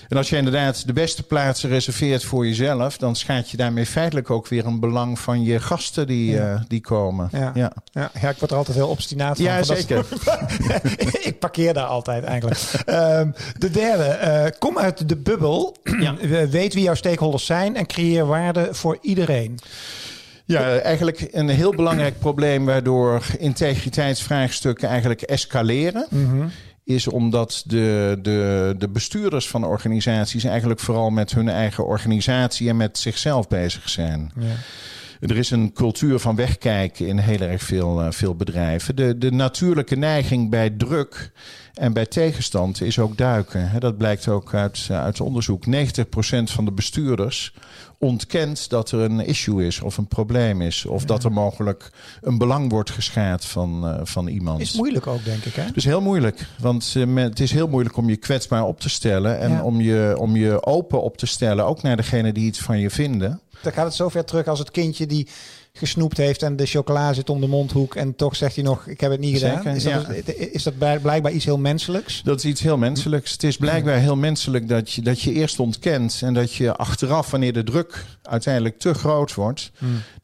En 0.08 0.17
als 0.17 0.28
je 0.31 0.37
inderdaad 0.37 0.87
de 0.87 0.93
beste 0.93 1.22
plaatsen 1.22 1.69
reserveert 1.69 2.25
voor 2.25 2.46
jezelf, 2.46 2.96
dan 2.96 3.17
schaadt 3.17 3.50
je 3.50 3.56
daarmee 3.56 3.87
feitelijk 3.87 4.31
ook 4.31 4.49
weer 4.49 4.67
een 4.67 4.81
belang 4.81 5.19
van 5.19 5.43
je 5.43 5.61
gasten 5.61 6.06
die, 6.06 6.31
Ja. 6.31 6.55
eh, 6.55 6.61
die 6.69 6.81
komen. 6.81 7.28
Ja. 7.32 7.50
ja. 7.55 7.72
Ja, 7.93 8.11
ja, 8.20 8.28
ik 8.31 8.38
word 8.38 8.50
er 8.50 8.56
altijd 8.56 8.76
heel 8.76 8.88
obstinaat 8.88 9.37
van. 9.37 9.44
Ja, 9.44 9.56
dat- 9.56 9.67
zeker. 9.67 10.06
ik 11.28 11.37
parkeer 11.38 11.75
daar 11.75 11.87
altijd 11.87 12.25
eigenlijk. 12.25 12.61
Ehm, 12.87 13.31
de 13.58 13.70
derde, 13.70 14.05
eh, 14.05 14.58
kom 14.58 14.78
uit 14.78 15.08
de 15.08 15.17
bubbel. 15.17 15.76
Weet 16.50 16.75
wie 16.75 16.82
jouw 16.82 16.94
stakeholders 16.94 17.46
zijn 17.46 17.76
en 17.76 17.87
creëer 17.87 18.26
waarde 18.26 18.69
voor 18.70 18.99
iedereen. 19.00 19.58
Ja, 20.50 20.79
eigenlijk 20.79 21.29
een 21.31 21.49
heel 21.49 21.75
belangrijk 21.75 22.19
probleem 22.19 22.64
waardoor 22.64 23.23
integriteitsvraagstukken 23.38 24.88
eigenlijk 24.88 25.23
escaleren. 25.23 26.06
Is 26.85 27.08
omdat 27.08 27.62
de, 27.67 28.19
de, 28.23 28.75
de 28.79 28.88
bestuurders 28.88 29.49
van 29.49 29.64
organisaties 29.64 30.44
eigenlijk 30.44 30.81
vooral 30.81 31.11
met 31.11 31.31
hun 31.31 31.49
eigen 31.49 31.87
organisatie 31.87 32.69
en 32.69 32.76
met 32.76 32.99
zichzelf 32.99 33.49
bezig 33.49 33.88
zijn. 33.88 34.32
Er 35.20 35.37
is 35.37 35.50
een 35.50 35.72
cultuur 35.72 36.19
van 36.19 36.37
wegkijken 36.37 37.06
in 37.06 37.19
heel 37.19 37.40
erg 37.40 37.62
veel, 37.62 38.02
eh, 38.02 38.11
veel 38.11 38.34
bedrijven. 38.34 38.96
De, 38.96 39.19
de 39.19 39.31
natuurlijke 39.32 39.96
neiging 39.96 40.50
bij 40.50 40.70
druk 40.70 41.32
en 41.75 41.93
bij 41.93 42.06
tegenstand 42.06 42.81
is 42.82 42.99
ook 42.99 43.17
duiken. 43.17 43.70
Dat 43.81 43.96
blijkt 43.99 44.28
ook 44.28 44.55
uit, 44.55 44.87
eh, 44.90 45.02
uit 45.02 45.20
onderzoek. 45.20 45.67
90% 45.67 46.50
van 46.50 46.64
de 46.64 46.72
bestuurders 46.72 47.55
ontkent 47.99 48.70
dat 48.70 48.90
er 48.90 49.00
een 49.00 49.26
issue 49.26 49.67
is 49.67 49.81
of 49.81 49.96
een 49.99 50.06
probleem 50.08 50.62
is. 50.62 50.87
Of 50.87 51.05
dat 51.05 51.25
er 51.25 51.32
mogelijk 51.32 51.90
een 52.20 52.38
belang 52.38 52.70
wordt 52.70 52.90
geschaad 52.90 53.44
van, 53.44 53.87
eh, 53.87 54.00
van 54.02 54.26
iemand. 54.26 54.61
Is 54.61 54.75
moeilijk 54.76 55.06
ook, 55.06 55.25
denk 55.25 55.44
ik. 55.44 55.55
Hè? 55.55 55.64
Dus 55.75 55.84
heel 55.84 56.00
moeilijk. 56.00 56.46
Want 56.61 56.94
men- 56.94 57.17
het 57.29 57.41
is 57.41 57.53
heel 57.53 57.69
moeilijk 57.69 57.96
om 57.96 58.08
je 58.08 58.17
kwetsbaar 58.17 58.65
op 58.65 58.81
te 58.81 58.89
stellen. 58.89 59.39
En 59.39 59.50
Ja. 59.50 59.62
om, 59.62 59.81
je, 59.81 60.15
om 60.19 60.36
je 60.36 60.65
open 60.67 61.03
op 61.03 61.17
te 61.17 61.27
stellen. 61.27 61.65
Ook 61.67 61.82
naar 61.82 61.96
degene 61.96 62.32
die 62.32 62.44
iets 62.46 62.58
van 62.60 62.79
je 62.79 62.91
vinden. 62.91 63.41
Dan 63.62 63.72
gaat 63.72 63.84
het 63.84 63.94
zover 63.94 64.24
terug 64.24 64.46
als 64.46 64.58
het 64.58 64.70
kindje 64.70 65.06
die 65.06 65.29
gesnoept 65.81 66.17
heeft 66.17 66.43
en 66.43 66.56
de 66.56 66.67
chocola 66.67 67.13
zit 67.13 67.31
om 67.31 67.41
de 67.41 67.46
mondhoek 67.46 67.94
en 67.94 68.17
toch 68.17 68.37
zegt 68.37 68.55
hij 68.55 68.65
nog, 68.65 68.87
ik 68.87 69.01
heb 69.01 69.10
het 69.10 69.20
niet 69.20 69.39
gedaan. 69.39 69.56
Zeker, 69.56 69.77
is, 69.77 69.82
dat, 69.82 70.37
ja. 70.37 70.44
is 70.53 70.63
dat 70.63 70.79
blijkbaar 70.79 71.32
iets 71.32 71.44
heel 71.44 71.58
menselijks? 71.58 72.22
Dat 72.22 72.39
is 72.39 72.44
iets 72.44 72.60
heel 72.60 72.79
menselijks. 72.79 73.32
Het 73.32 73.43
is 73.43 73.56
blijkbaar 73.56 73.99
heel 73.99 74.17
menselijk 74.17 74.69
dat 74.69 74.93
je, 74.93 75.03
dat 75.03 75.20
je 75.20 75.32
eerst 75.32 75.60
ontkent. 75.60 76.20
En 76.22 76.34
dat 76.34 76.55
je 76.55 76.77
achteraf, 76.77 77.31
wanneer 77.31 77.53
de 77.53 77.65
druk 77.65 78.05
uiteindelijk 78.22 78.79
te 78.79 78.94
groot 78.94 79.34
wordt. 79.34 79.72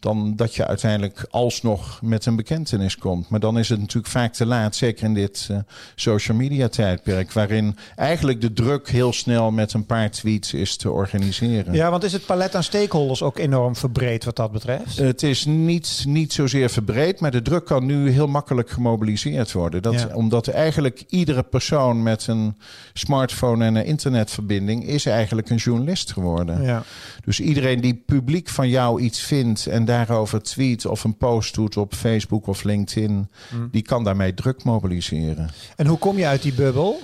dan 0.00 0.36
dat 0.36 0.54
je 0.54 0.66
uiteindelijk 0.66 1.26
alsnog 1.30 1.98
met 2.02 2.26
een 2.26 2.36
bekentenis 2.36 2.96
komt. 2.96 3.28
Maar 3.28 3.40
dan 3.40 3.58
is 3.58 3.68
het 3.68 3.80
natuurlijk 3.80 4.12
vaak 4.12 4.32
te 4.32 4.46
laat. 4.46 4.76
Zeker 4.76 5.04
in 5.04 5.14
dit 5.14 5.46
eh, 5.50 5.58
social 5.94 6.36
media 6.36 6.68
tijdperk. 6.68 7.32
waarin 7.32 7.76
eigenlijk 7.96 8.40
de 8.40 8.52
druk 8.52 8.88
heel 8.88 9.12
snel 9.12 9.50
met 9.50 9.72
een 9.72 9.86
paar 9.86 10.10
tweets 10.10 10.54
is 10.54 10.76
te 10.76 10.90
organiseren. 10.90 11.74
Ja, 11.74 11.90
want 11.90 12.04
is 12.04 12.12
het 12.12 12.26
palet 12.26 12.54
aan 12.54 12.62
stakeholders 12.62 13.22
ook 13.22 13.38
enorm 13.38 13.76
verbreed 13.76 14.24
wat 14.24 14.36
dat 14.36 14.52
betreft? 14.52 14.98
Het 14.98 15.22
is 15.22 15.44
niet, 15.46 16.04
niet 16.08 16.32
zozeer 16.32 16.70
verbreed, 16.70 17.20
maar 17.20 17.30
de 17.30 17.42
druk 17.42 17.64
kan 17.64 17.86
nu 17.86 18.10
heel 18.10 18.26
makkelijk 18.26 18.70
gemobiliseerd 18.70 19.52
worden. 19.52 19.82
Dat, 19.82 19.94
Ja. 19.94 20.08
Omdat 20.14 20.48
eigenlijk 20.48 21.04
iedere 21.08 21.42
persoon 21.42 22.02
met 22.02 22.26
een 22.26 22.56
smartphone 22.92 23.64
en 23.64 23.74
een 23.74 23.84
internetverbinding 23.84 24.86
is 24.86 25.06
eigenlijk 25.06 25.50
een 25.50 25.56
journalist 25.56 26.12
geworden. 26.12 26.62
Ja. 26.62 26.82
Dus 27.24 27.40
iedereen 27.40 27.80
die 27.80 28.02
publiek 28.06 28.48
van 28.48 28.68
jou 28.68 29.00
iets 29.00 29.20
vindt 29.20 29.66
en 29.66 29.84
daarover 29.84 30.42
tweet 30.42 30.86
of 30.86 31.04
een 31.04 31.16
post 31.16 31.54
doet 31.54 31.76
op 31.76 31.94
Facebook 31.94 32.46
of 32.46 32.62
LinkedIn, 32.64 33.28
Mm. 33.50 33.68
die 33.70 33.82
kan 33.82 34.04
daarmee 34.04 34.34
druk 34.34 34.64
mobiliseren. 34.64 35.50
En 35.76 35.86
hoe 35.86 35.98
kom 35.98 36.18
je 36.18 36.26
uit 36.26 36.42
die 36.42 36.52
bubbel? 36.52 37.00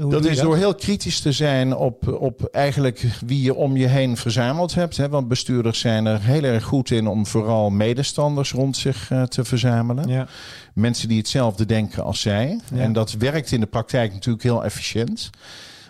Hoe 0.00 0.10
Dat 0.10 0.24
is 0.24 0.38
door 0.38 0.56
heel 0.56 0.74
kritisch 0.74 1.20
te 1.20 1.32
zijn 1.32 1.76
op, 1.76 2.08
op 2.20 2.48
eigenlijk 2.52 3.04
wie 3.26 3.42
je 3.42 3.54
om 3.54 3.76
je 3.76 3.86
heen 3.86 4.16
verzameld 4.16 4.74
hebt. 4.74 4.96
Hè? 4.96 5.08
Want 5.08 5.28
bestuurders 5.28 5.78
zijn 5.80 6.06
er 6.06 6.20
heel 6.20 6.42
erg 6.42 6.64
goed 6.64 6.90
in 6.90 7.06
om 7.06 7.26
vooral 7.26 7.63
medestanders 7.70 8.52
rond 8.52 8.76
zich 8.76 9.10
eh, 9.10 9.22
te 9.22 9.44
verzamelen. 9.44 10.08
Ja. 10.08 10.26
Mensen 10.74 11.08
die 11.08 11.18
hetzelfde 11.18 11.66
denken 11.66 12.04
als 12.04 12.20
zij. 12.20 12.60
Ja. 12.74 12.80
En 12.80 12.92
dat 12.92 13.12
werkt 13.12 13.52
in 13.52 13.60
de 13.60 13.66
praktijk 13.66 14.12
natuurlijk 14.12 14.44
heel 14.44 14.64
efficiënt. 14.64 15.30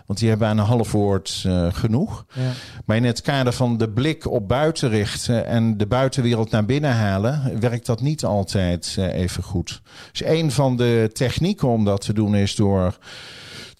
Want 0.05 0.19
die 0.19 0.29
hebben 0.29 0.47
aan 0.47 0.57
een 0.57 0.65
half 0.65 0.91
woord 0.91 1.43
uh, 1.47 1.73
genoeg. 1.73 2.25
Ja. 2.33 2.51
Maar 2.85 2.97
in 2.97 3.03
het 3.03 3.21
kader 3.21 3.53
van 3.53 3.77
de 3.77 3.89
blik 3.89 4.31
op 4.31 4.47
buiten 4.47 4.89
richten 4.89 5.45
en 5.45 5.77
de 5.77 5.87
buitenwereld 5.87 6.51
naar 6.51 6.65
binnen 6.65 6.93
halen, 6.93 7.59
werkt 7.59 7.85
dat 7.85 8.01
niet 8.01 8.25
altijd 8.25 8.95
uh, 8.99 9.13
even 9.13 9.43
goed. 9.43 9.81
Dus 10.11 10.23
een 10.23 10.51
van 10.51 10.75
de 10.75 11.09
technieken 11.13 11.67
om 11.67 11.85
dat 11.85 12.01
te 12.01 12.13
doen 12.13 12.35
is 12.35 12.55
door 12.55 12.97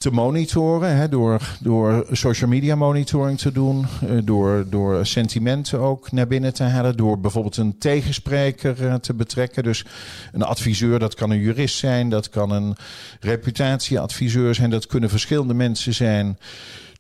te 0.06 0.12
monitoren. 0.12 0.96
Hè, 0.96 1.10
door, 1.10 1.42
door 1.60 2.06
social 2.12 2.50
media 2.50 2.76
monitoring 2.76 3.38
te 3.38 3.52
doen. 3.52 3.86
Uh, 4.04 4.20
door, 4.24 4.66
door 4.70 5.06
sentimenten 5.06 5.80
ook 5.80 6.12
naar 6.12 6.28
binnen 6.28 6.54
te 6.54 6.64
halen. 6.64 6.98
Door 6.98 7.20
bijvoorbeeld 7.20 7.58
een 7.58 7.78
tegenspreker 7.78 8.82
uh, 8.82 8.94
te 8.94 9.14
betrekken. 9.14 9.64
Dus 9.64 9.86
een 10.32 10.44
adviseur, 10.44 11.00
dat 11.00 11.14
kan 11.14 11.30
een 11.30 11.40
jurist 11.40 11.78
zijn. 11.78 12.10
Dat 12.10 12.30
kan 12.30 12.52
een 12.52 12.76
reputatieadviseur 13.20 14.56
zijn. 14.56 14.70
Dat 14.70 14.88
kunnen 14.88 15.10
verschillende 15.10 15.54
mensen 15.54 15.94
zijn 15.94 16.38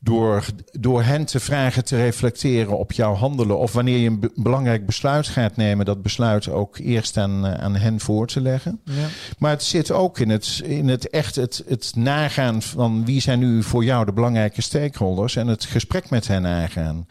door, 0.06 0.46
door 0.72 1.04
hen 1.04 1.26
te 1.26 1.40
vragen 1.40 1.86
te 1.86 1.96
reflecteren 1.96 2.78
op 2.78 2.92
jouw 2.92 3.14
handelen. 3.14 3.58
Of 3.58 3.74
wanneer 3.74 3.98
je 3.98 4.10
een 4.10 4.32
belangrijk 4.36 4.86
besluit 4.86 5.28
gaat 5.28 5.56
nemen, 5.56 5.86
dat 5.86 6.02
besluit 6.02 6.50
ook 6.50 6.78
eerst 6.78 7.18
aan, 7.18 7.46
eh, 7.46 7.64
aan 7.64 7.76
hen 7.76 8.00
voor 8.00 8.28
te 8.28 8.42
leggen. 8.42 8.80
Ja. 8.84 9.08
Maar 9.38 9.52
het 9.52 9.64
zit 9.64 9.92
ook 9.92 10.20
in 10.20 10.30
het, 10.30 10.62
in 10.64 10.88
het 10.88 11.10
echt 11.10 11.36
het, 11.36 11.64
het 11.68 11.92
nagaan 11.96 12.62
van 12.62 13.06
wie 13.06 13.22
zijn 13.22 13.40
nu 13.40 13.64
voor 13.64 13.84
jou 13.84 14.06
de 14.06 14.14
belangrijke 14.14 14.62
stakeholders. 14.62 15.36
En 15.36 15.48
het 15.48 15.66
gesprek 15.66 16.10
met 16.10 16.28
hen 16.28 16.46
aangaan. 16.46 16.96
Mm. 16.96 17.06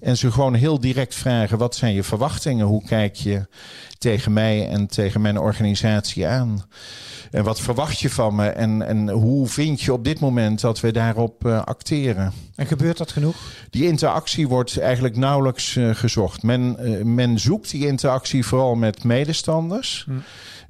En 0.00 0.16
ze 0.16 0.32
gewoon 0.32 0.54
heel 0.54 0.80
direct 0.80 1.14
vragen: 1.14 1.58
wat 1.58 1.76
zijn 1.76 1.94
je 1.94 2.02
verwachtingen? 2.02 2.66
Hoe 2.66 2.84
kijk 2.84 3.14
je 3.14 3.46
tegen 3.98 4.32
mij 4.32 4.68
en 4.68 4.86
tegen 4.86 5.20
mijn 5.20 5.38
organisatie 5.38 6.26
aan? 6.26 6.64
En 7.30 7.44
wat 7.44 7.60
verwacht 7.60 8.00
je 8.00 8.10
van 8.10 8.34
me? 8.34 8.48
En, 8.48 8.86
en 8.86 9.08
hoe 9.08 9.46
vind 9.46 9.80
je 9.80 9.92
op 9.92 10.04
dit 10.04 10.20
moment 10.20 10.60
dat 10.60 10.80
we 10.80 10.92
daarop 10.92 11.46
uh, 11.46 11.62
acteren? 11.64 12.32
En 12.54 12.66
gebeurt 12.66 12.96
dat 12.96 13.12
genoeg? 13.12 13.36
Die 13.70 13.84
interactie 13.84 14.48
wordt 14.48 14.78
eigenlijk 14.78 15.16
nauwelijks 15.16 15.74
uh, 15.74 15.94
gezocht. 15.94 16.42
Men, 16.42 16.76
uh, 16.80 17.02
men 17.02 17.38
zoekt 17.38 17.70
die 17.70 17.86
interactie 17.86 18.46
vooral 18.46 18.74
met 18.74 19.04
medestanders. 19.04 20.04
Hm 20.06 20.12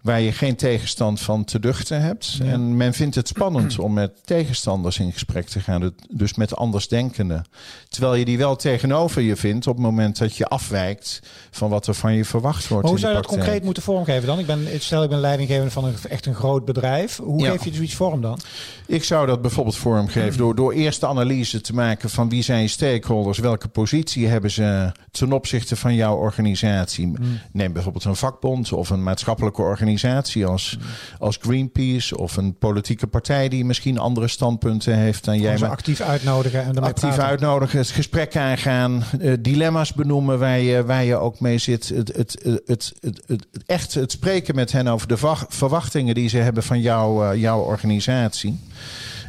waar 0.02 0.21
je 0.21 0.33
geen 0.33 0.57
tegenstand 0.57 1.21
van 1.21 1.45
te 1.45 1.61
duchten 1.61 2.02
hebt. 2.02 2.38
En 2.43 2.76
men 2.76 2.93
vindt 2.93 3.14
het 3.14 3.28
spannend 3.28 3.78
om 3.78 3.93
met 3.93 4.12
tegenstanders 4.25 4.99
in 4.99 5.12
gesprek 5.12 5.49
te 5.49 5.61
gaan, 5.61 5.93
dus 6.11 6.35
met 6.35 6.57
andersdenkenden. 6.57 7.45
Terwijl 7.88 8.14
je 8.14 8.25
die 8.25 8.38
wel 8.38 8.57
tegenover 8.57 9.23
je 9.23 9.37
vindt 9.37 9.67
op 9.67 9.75
het 9.75 9.85
moment 9.85 10.19
dat 10.19 10.37
je 10.37 10.47
afwijkt 10.47 11.21
van 11.50 11.71
wat 11.71 11.87
er 11.87 11.95
van 11.95 12.14
je 12.14 12.25
verwacht 12.25 12.69
wordt. 12.69 12.88
hoe 12.88 12.99
zou 12.99 13.12
je 13.12 13.19
dat 13.21 13.28
concreet 13.28 13.64
moeten 13.64 13.83
vormgeven 13.83 14.26
dan? 14.26 14.38
Ik 14.38 14.47
ben, 14.47 14.67
stel 14.78 15.02
ik 15.02 15.09
ben 15.09 15.21
leidinggever 15.21 15.71
van 15.71 15.85
een, 15.85 15.95
echt 16.09 16.26
een 16.26 16.35
groot 16.35 16.64
bedrijf. 16.64 17.17
Hoe 17.17 17.45
geef 17.45 17.64
je 17.64 17.75
zoiets 17.75 17.95
vorm 17.95 18.21
dan? 18.21 18.40
Ik 18.87 19.05
zou 19.05 19.26
dat 19.26 19.43
bijvoorbeeld 19.43 19.76
vormgeven 19.76 20.38
door, 20.38 20.55
door 20.55 20.73
eerst 20.73 21.00
de 21.00 21.07
analyse 21.07 21.61
te 21.61 21.75
maken 21.75 22.11
van 22.11 22.28
wie 22.28 22.43
zijn 22.43 22.62
je 22.62 22.69
stakeholders, 22.69 23.38
welke 23.38 23.69
positie 23.69 24.26
hebben 24.26 24.50
ze 24.50 24.93
ten 25.11 25.33
opzichte 25.33 25.76
van 25.76 25.95
jouw 25.95 26.17
organisatie. 26.17 27.07
Hmm. 27.07 27.40
Neem 27.52 27.73
bijvoorbeeld 27.73 28.05
een 28.05 28.17
vakbond 28.17 28.73
of 28.73 28.90
een 28.90 29.02
maatschappelijke 29.02 29.62
organisatie 29.62 29.88
organisatie 29.88 30.47
als, 30.47 30.78
als 31.18 31.38
Greenpeace 31.40 32.18
of 32.18 32.37
een 32.37 32.59
politieke 32.59 33.07
partij 33.07 33.49
die 33.49 33.64
misschien 33.64 33.99
andere 33.99 34.28
standpunten 34.28 34.97
heeft 34.97 35.25
dan 35.25 35.40
jij. 35.40 35.59
Maar 35.59 35.71
actief 35.71 36.00
uitnodigen 36.00 36.64
en 36.64 36.78
actief 36.78 37.18
uitnodigen, 37.18 37.78
het 37.78 37.88
gesprek 37.88 38.37
aangaan, 38.37 39.04
uh, 39.21 39.35
dilemma's 39.40 39.92
benoemen 39.92 40.38
waar 40.38 40.59
je, 40.59 40.85
waar 40.85 41.04
je 41.04 41.16
ook 41.16 41.40
mee 41.40 41.59
zit. 41.59 41.88
Het, 41.88 42.16
het, 42.16 42.38
het, 42.66 42.95
het, 43.00 43.23
het, 43.26 43.47
echt 43.66 43.95
het 43.95 44.12
spreken 44.12 44.54
met 44.54 44.73
hen 44.73 44.88
over 44.88 45.09
de 45.09 45.37
verwachtingen 45.49 46.14
die 46.14 46.28
ze 46.28 46.37
hebben 46.37 46.62
van 46.62 46.80
jou, 46.80 47.35
uh, 47.35 47.40
jouw 47.40 47.61
organisatie. 47.61 48.61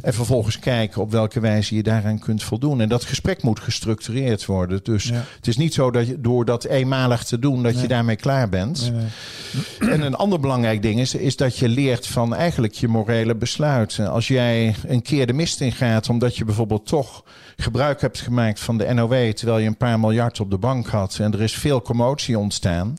En 0.01 0.13
vervolgens 0.13 0.59
kijken 0.59 1.01
op 1.01 1.11
welke 1.11 1.39
wijze 1.39 1.75
je 1.75 1.83
daaraan 1.83 2.19
kunt 2.19 2.43
voldoen. 2.43 2.81
En 2.81 2.89
dat 2.89 3.03
gesprek 3.05 3.43
moet 3.43 3.59
gestructureerd 3.59 4.45
worden. 4.45 4.79
Dus 4.83 5.11
het 5.35 5.47
is 5.47 5.57
niet 5.57 5.73
zo 5.73 5.91
dat 5.91 6.07
je 6.07 6.21
door 6.21 6.45
dat 6.45 6.63
eenmalig 6.63 7.23
te 7.23 7.39
doen, 7.39 7.63
dat 7.63 7.81
je 7.81 7.87
daarmee 7.87 8.15
klaar 8.15 8.49
bent. 8.49 8.91
Nee, 9.79 9.89
en 9.89 10.01
een 10.01 10.15
ander 10.15 10.39
belangrijk 10.39 10.81
ding 10.81 10.99
is, 10.99 11.15
is 11.15 11.35
dat 11.35 11.57
je 11.57 11.69
leert 11.69 12.07
van 12.07 12.35
eigenlijk 12.35 12.73
je 12.73 12.87
morele 12.87 13.35
besluiten. 13.35 14.11
Als 14.11 14.27
jij 14.27 14.75
een 14.87 15.01
keer 15.01 15.27
de 15.27 15.33
mist 15.33 15.61
in 15.61 15.71
gaat, 15.71 16.09
omdat 16.09 16.37
je 16.37 16.45
bijvoorbeeld 16.45 16.85
toch 16.85 17.23
gebruik 17.57 18.01
hebt 18.01 18.19
gemaakt 18.19 18.59
van 18.59 18.77
de 18.77 18.93
NOW, 18.93 19.31
terwijl 19.31 19.59
je 19.59 19.67
een 19.67 19.77
paar 19.77 19.99
miljard 19.99 20.39
op 20.39 20.49
de 20.49 20.57
bank 20.57 20.87
had 20.87 21.17
en 21.19 21.33
er 21.33 21.41
is 21.41 21.53
veel 21.53 21.81
commotie 21.81 22.39
ontstaan 22.39 22.97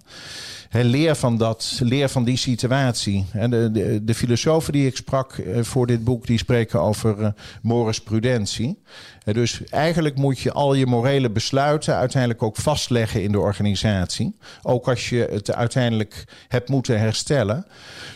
leer 0.71 1.15
van 1.15 1.37
dat, 1.37 1.81
leer 1.83 2.09
van 2.09 2.25
die 2.25 2.37
situatie. 2.37 3.27
De, 3.33 3.71
de, 3.73 4.01
de 4.05 4.15
filosofen 4.15 4.73
die 4.73 4.87
ik 4.87 4.97
sprak 4.97 5.33
eh, 5.33 5.63
voor 5.63 5.87
dit 5.87 6.05
boek, 6.05 6.27
die 6.27 6.39
spreken 6.39 6.81
over 6.81 7.35
uh, 7.63 7.89
prudentie. 8.05 8.79
Dus 9.25 9.65
eigenlijk 9.65 10.17
moet 10.17 10.39
je 10.39 10.53
al 10.53 10.75
je 10.75 10.87
morele 10.87 11.31
besluiten 11.31 11.97
uiteindelijk 11.97 12.43
ook 12.43 12.57
vastleggen 12.57 13.23
in 13.23 13.33
de 13.33 13.39
organisatie. 13.39 14.37
Ook 14.63 14.89
als 14.89 15.09
je 15.09 15.29
het 15.31 15.55
uiteindelijk 15.55 16.25
hebt 16.49 16.69
moeten 16.69 16.99
herstellen. 16.99 17.67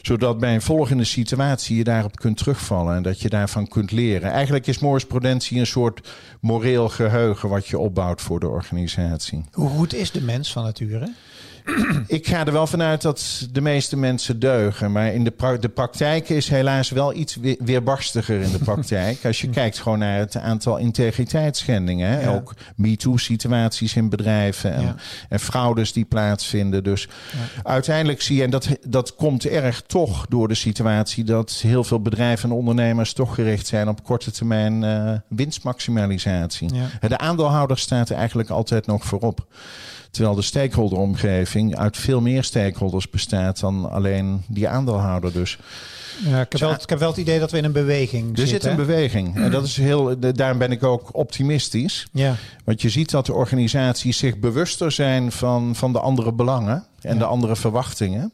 Zodat 0.02 0.38
bij 0.38 0.54
een 0.54 0.62
volgende 0.62 1.04
situatie 1.04 1.76
je 1.76 1.84
daarop 1.84 2.16
kunt 2.16 2.36
terugvallen 2.36 2.96
en 2.96 3.02
dat 3.02 3.20
je 3.20 3.28
daarvan 3.28 3.68
kunt 3.68 3.90
leren. 3.90 4.30
Eigenlijk 4.30 4.66
is 4.66 4.78
morris 4.78 5.06
prudentie 5.06 5.58
een 5.58 5.66
soort 5.66 6.08
moreel 6.40 6.88
geheugen 6.88 7.48
wat 7.48 7.66
je 7.66 7.78
opbouwt 7.78 8.20
voor 8.20 8.40
de 8.40 8.48
organisatie. 8.48 9.44
Hoe 9.52 9.68
goed 9.68 9.94
is 9.94 10.10
de 10.10 10.22
mens 10.22 10.52
van 10.52 10.62
nature? 10.62 11.12
ik 12.06 12.26
ga 12.26 12.46
er 12.46 12.52
wel 12.52 12.66
vanuit 12.66 13.02
dat 13.02 13.48
de 13.52 13.60
meeste 13.60 13.96
mensen 13.96 14.38
deugen. 14.38 14.92
Maar 14.92 15.14
in 15.14 15.24
de, 15.24 15.30
pra 15.30 15.56
de 15.56 15.68
praktijk 15.68 16.28
is 16.28 16.48
helaas 16.48 16.90
wel 16.90 17.14
iets 17.14 17.38
weerbarstiger 17.58 18.40
in 18.40 18.50
de 18.50 18.58
praktijk. 18.58 19.24
Als 19.26 19.40
je 19.40 19.48
kijkt 19.48 19.78
gewoon 19.78 19.98
naar 19.98 20.18
het 20.18 20.36
aantal 20.36 20.78
integriteitsschendingen. 21.04 22.08
Hè? 22.08 22.30
Ook 22.30 22.54
MeToo-situaties 22.76 23.96
in 23.96 24.08
bedrijven 24.08 24.72
en, 24.72 24.96
en, 25.28 25.40
fraudes 25.40 25.92
die 25.92 26.04
plaatsvinden. 26.04 26.84
Dus 26.84 27.08
uiteindelijk 27.62 28.22
zie 28.22 28.36
je, 28.36 28.42
en 28.42 28.50
dat, 28.50 28.68
dat 28.88 29.14
komt 29.14 29.46
erg 29.46 29.82
toch 29.86 30.26
door 30.28 30.48
de 30.48 30.54
situatie... 30.54 31.24
dat 31.24 31.50
heel 31.50 31.84
veel 31.84 32.00
bedrijven 32.00 32.50
en 32.50 32.56
ondernemers 32.56 33.12
toch 33.12 33.34
gericht 33.34 33.66
zijn 33.66 33.88
op 33.88 34.04
korte 34.04 34.30
termijn 34.30 34.82
uh, 34.82 35.12
winstmaximalisatie. 35.28 36.70
De 37.00 37.18
aandeelhouder 37.18 37.78
staat 37.78 38.08
er 38.08 38.16
eigenlijk 38.16 38.50
altijd 38.50 38.86
nog 38.86 39.04
voorop. 39.04 39.46
Terwijl 40.10 40.34
de 40.34 40.42
stakeholderomgeving 40.42 41.76
uit 41.76 41.96
veel 41.96 42.20
meer 42.20 42.44
stakeholders 42.44 43.10
bestaat 43.10 43.60
dan 43.60 43.90
alleen 43.90 44.42
die 44.46 44.68
aandeelhouder. 44.68 45.32
Dus. 45.32 45.58
Ja, 46.24 46.40
ik, 46.40 46.52
heb 46.52 46.60
wel, 46.60 46.72
ik 46.72 46.88
heb 46.88 46.98
wel 46.98 47.08
het 47.08 47.18
idee 47.18 47.38
dat 47.38 47.50
we 47.50 47.58
in 47.58 47.64
een 47.64 47.72
beweging 47.72 48.38
er 48.38 48.46
zit 48.46 48.64
een 48.64 48.76
beweging. 48.76 49.36
En 49.36 49.50
dat 49.50 49.64
is 49.64 49.76
heel, 49.76 50.18
daarom 50.18 50.58
ben 50.58 50.70
ik 50.70 50.82
ook 50.82 51.16
optimistisch. 51.16 52.06
Ja. 52.12 52.34
Want 52.64 52.82
je 52.82 52.88
ziet 52.88 53.10
dat 53.10 53.26
de 53.26 53.32
organisaties 53.32 54.18
zich 54.18 54.38
bewuster 54.38 54.92
zijn 54.92 55.32
van, 55.32 55.74
van 55.74 55.92
de 55.92 56.00
andere 56.00 56.32
belangen 56.32 56.86
en 57.04 57.18
de 57.18 57.24
andere 57.24 57.56
verwachtingen. 57.56 58.32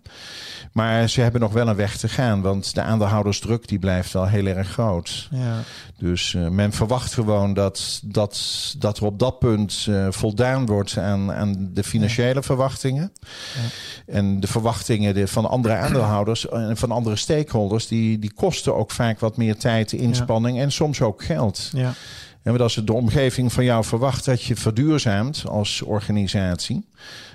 Maar 0.73 1.09
ze 1.09 1.21
hebben 1.21 1.41
nog 1.41 1.53
wel 1.53 1.69
een 1.69 1.77
weg 1.77 1.97
te 1.97 2.09
gaan, 2.09 2.41
want 2.41 2.75
de 2.75 2.83
aandeelhoudersdruk 2.83 3.69
die 3.69 3.79
blijft 3.79 4.13
wel 4.13 4.27
heel 4.27 4.47
erg 4.47 4.69
groot. 4.69 5.29
Ja. 5.31 5.63
Dus 5.99 6.33
uh, 6.33 6.49
men 6.49 6.73
verwacht 6.73 7.15
gewoon 7.15 7.55
dat, 7.55 8.01
dat, 8.05 8.75
dat 8.79 8.99
er 8.99 9.05
op 9.05 9.19
dat 9.19 9.39
punt 9.39 9.87
uh, 9.89 10.07
voldaan 10.11 10.67
wordt 10.67 10.99
aan, 10.99 11.33
aan 11.33 11.71
de 11.73 11.85
financiële 11.85 12.43
verwachtingen. 12.43 13.13
Ja. 13.55 14.15
En 14.15 14.41
de 14.41 14.47
verwachtingen 14.47 15.29
van 15.29 15.49
andere 15.49 15.75
aandeelhouders 15.75 16.49
en 16.49 16.77
van 16.77 16.91
andere 16.91 17.17
stakeholders, 17.17 17.87
die, 17.87 18.19
die 18.19 18.33
kosten 18.33 18.77
ook 18.77 18.91
vaak 18.91 19.21
wat 19.21 19.37
meer 19.37 19.57
tijd, 19.57 19.93
inspanning 19.93 20.59
en 20.59 20.73
soms 20.73 21.01
ook 21.01 21.25
geld. 21.25 21.71
Ja. 21.73 21.93
En 22.43 22.61
als 22.61 22.75
de 22.75 22.93
omgeving 22.93 23.53
van 23.53 23.65
jou 23.65 23.85
verwacht 23.85 24.25
dat 24.25 24.43
je 24.43 24.57
verduurzaamt 24.57 25.45
als 25.49 25.83
organisatie, 25.83 26.89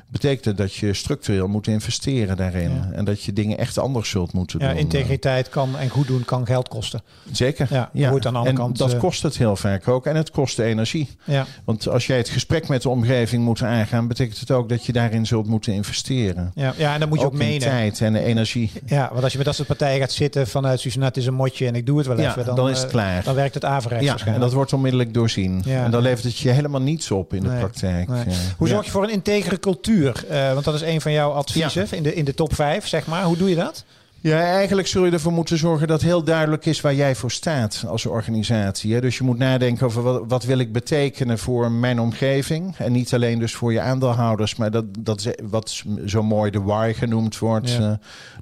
betekent 0.08 0.58
dat 0.58 0.74
je 0.74 0.94
structureel 0.94 1.48
moet 1.48 1.68
investeren 1.68 2.38
daarin. 2.38 2.72
En 2.92 3.06
dat 3.06 3.24
je 3.24 3.34
dingen 3.34 3.58
echt 3.58 3.78
anders 3.78 4.10
zult 4.10 4.34
moeten 4.34 4.60
ja, 4.60 4.70
doen. 4.70 4.78
Integriteit 4.78 5.50
kan 5.50 5.78
en 5.78 5.90
goed 5.90 6.08
doen 6.08 6.26
kan 6.26 6.46
geld 6.46 6.68
kosten. 6.68 7.02
Zeker. 7.32 7.68
Ja, 7.70 7.90
ja. 7.94 8.10
Aan 8.10 8.20
de 8.20 8.28
andere 8.28 8.48
en 8.48 8.56
kant, 8.56 8.78
dat 8.78 8.94
uh, 8.94 9.00
kost 9.00 9.24
het 9.24 9.38
heel 9.38 9.56
vaak 9.56 9.88
ook. 9.88 10.06
En 10.06 10.16
het 10.16 10.32
kost 10.32 10.60
energie. 10.60 11.10
Ja. 11.24 11.46
Want 11.66 11.88
als 11.88 12.08
jij 12.08 12.18
het 12.18 12.30
gesprek 12.30 12.68
met 12.68 12.82
de 12.82 12.90
omgeving 12.90 13.44
moet 13.44 13.62
aangaan, 13.62 14.08
betekent 14.08 14.40
het 14.40 14.52
ook 14.52 14.70
dat 14.70 14.86
je 14.86 14.92
daarin 14.92 15.26
zult 15.26 15.48
moeten 15.48 15.74
investeren. 15.74 16.52
Ja, 16.56 16.74
ja 16.78 16.94
en 16.94 17.00
dan 17.00 17.10
moet 17.10 17.20
je 17.20 17.26
ook, 17.26 17.32
ook 17.32 17.38
menen. 17.38 17.60
tijd 17.60 18.02
en 18.02 18.16
energie. 18.16 18.72
Ja, 18.86 19.10
want 19.12 19.24
als 19.24 19.32
je 19.32 19.38
met 19.38 19.48
dat 19.48 19.56
soort 19.56 19.68
partijen 19.68 20.00
gaat 20.00 20.12
zitten 20.12 20.48
vanuit 20.48 20.80
zoiets 20.80 20.96
nou, 20.96 21.08
het 21.08 21.18
is 21.18 21.26
een 21.26 21.34
motje 21.34 21.68
en 21.68 21.76
ik 21.76 21.86
doe 21.86 21.98
het 21.98 22.08
wel 22.08 22.18
even. 22.18 22.46
Dan, 22.46 22.56
dan 22.56 22.70
is 22.70 22.80
het 22.80 22.92
klaar. 22.92 23.24
Dan 23.24 23.36
werkt 23.36 23.54
het 23.54 23.66
averechts 23.66 24.06
ja, 24.06 24.34
En 24.34 24.40
dat 24.40 24.54
wordt 24.54 24.74
onmiddellijk 24.74 25.14
doorzien. 25.14 25.64
En 25.66 25.92
dan 25.92 26.02
levert 26.02 26.24
het 26.24 26.38
je 26.38 26.50
helemaal 26.50 26.82
niets 26.82 27.12
op 27.12 27.34
in 27.34 27.44
de 27.44 27.50
praktijk. 27.50 28.08
Nee. 28.08 28.24
Hoe 28.58 28.68
zorg 28.68 28.86
je 28.86 28.92
voor 28.92 29.04
een 29.04 29.10
integere 29.10 29.60
cultuur? 29.60 29.95
Uh, 30.04 30.54
want 30.54 30.66
dat 30.66 30.74
is 30.74 30.82
een 30.82 31.02
van 31.02 31.12
jouw 31.12 31.32
adviezen 31.32 31.88
in, 31.92 32.04
de, 32.04 32.14
in 32.14 32.26
de 32.26 32.34
top 32.34 32.54
5, 32.54 32.88
zeg 32.88 33.06
maar. 33.06 33.24
Hoe 33.24 33.38
doe 33.38 33.50
je 33.50 33.56
dat? 33.56 33.84
Ja, 34.26 34.42
eigenlijk 34.42 34.88
zul 34.88 35.06
je 35.06 35.12
ervoor 35.12 35.32
moeten 35.32 35.58
zorgen 35.58 35.88
dat 35.88 36.02
heel 36.02 36.24
duidelijk 36.24 36.66
is 36.66 36.82
waar 36.82 36.94
jij 36.94 37.16
voor 37.16 37.32
staat 37.32 37.84
als 37.88 38.06
organisatie. 38.06 38.94
Hè? 38.94 39.02
Dus 39.02 39.18
je 39.18 39.24
moet 39.24 39.38
nadenken 39.38 39.86
over 39.86 40.02
wat, 40.02 40.24
wat, 40.28 40.44
wil 40.44 40.58
ik 40.58 40.72
betekenen 40.72 41.40
voor 41.40 41.72
mijn 41.72 42.00
omgeving. 42.00 42.76
En 42.78 42.92
niet 42.92 43.14
alleen 43.14 43.40
dus 43.40 43.56
voor 43.56 43.74
je 43.74 43.80
aandeelhouders, 43.80 44.56
maar 44.56 44.72
dat, 44.72 44.86
dat 45.00 45.20
is 45.20 45.28
wat 45.44 45.84
zo 46.06 46.24
mooi 46.24 46.52
de 46.52 46.62
why 46.62 46.94
genoemd 46.96 47.38
wordt 47.38 47.72
ja. 47.72 47.80
uh, 47.80 47.94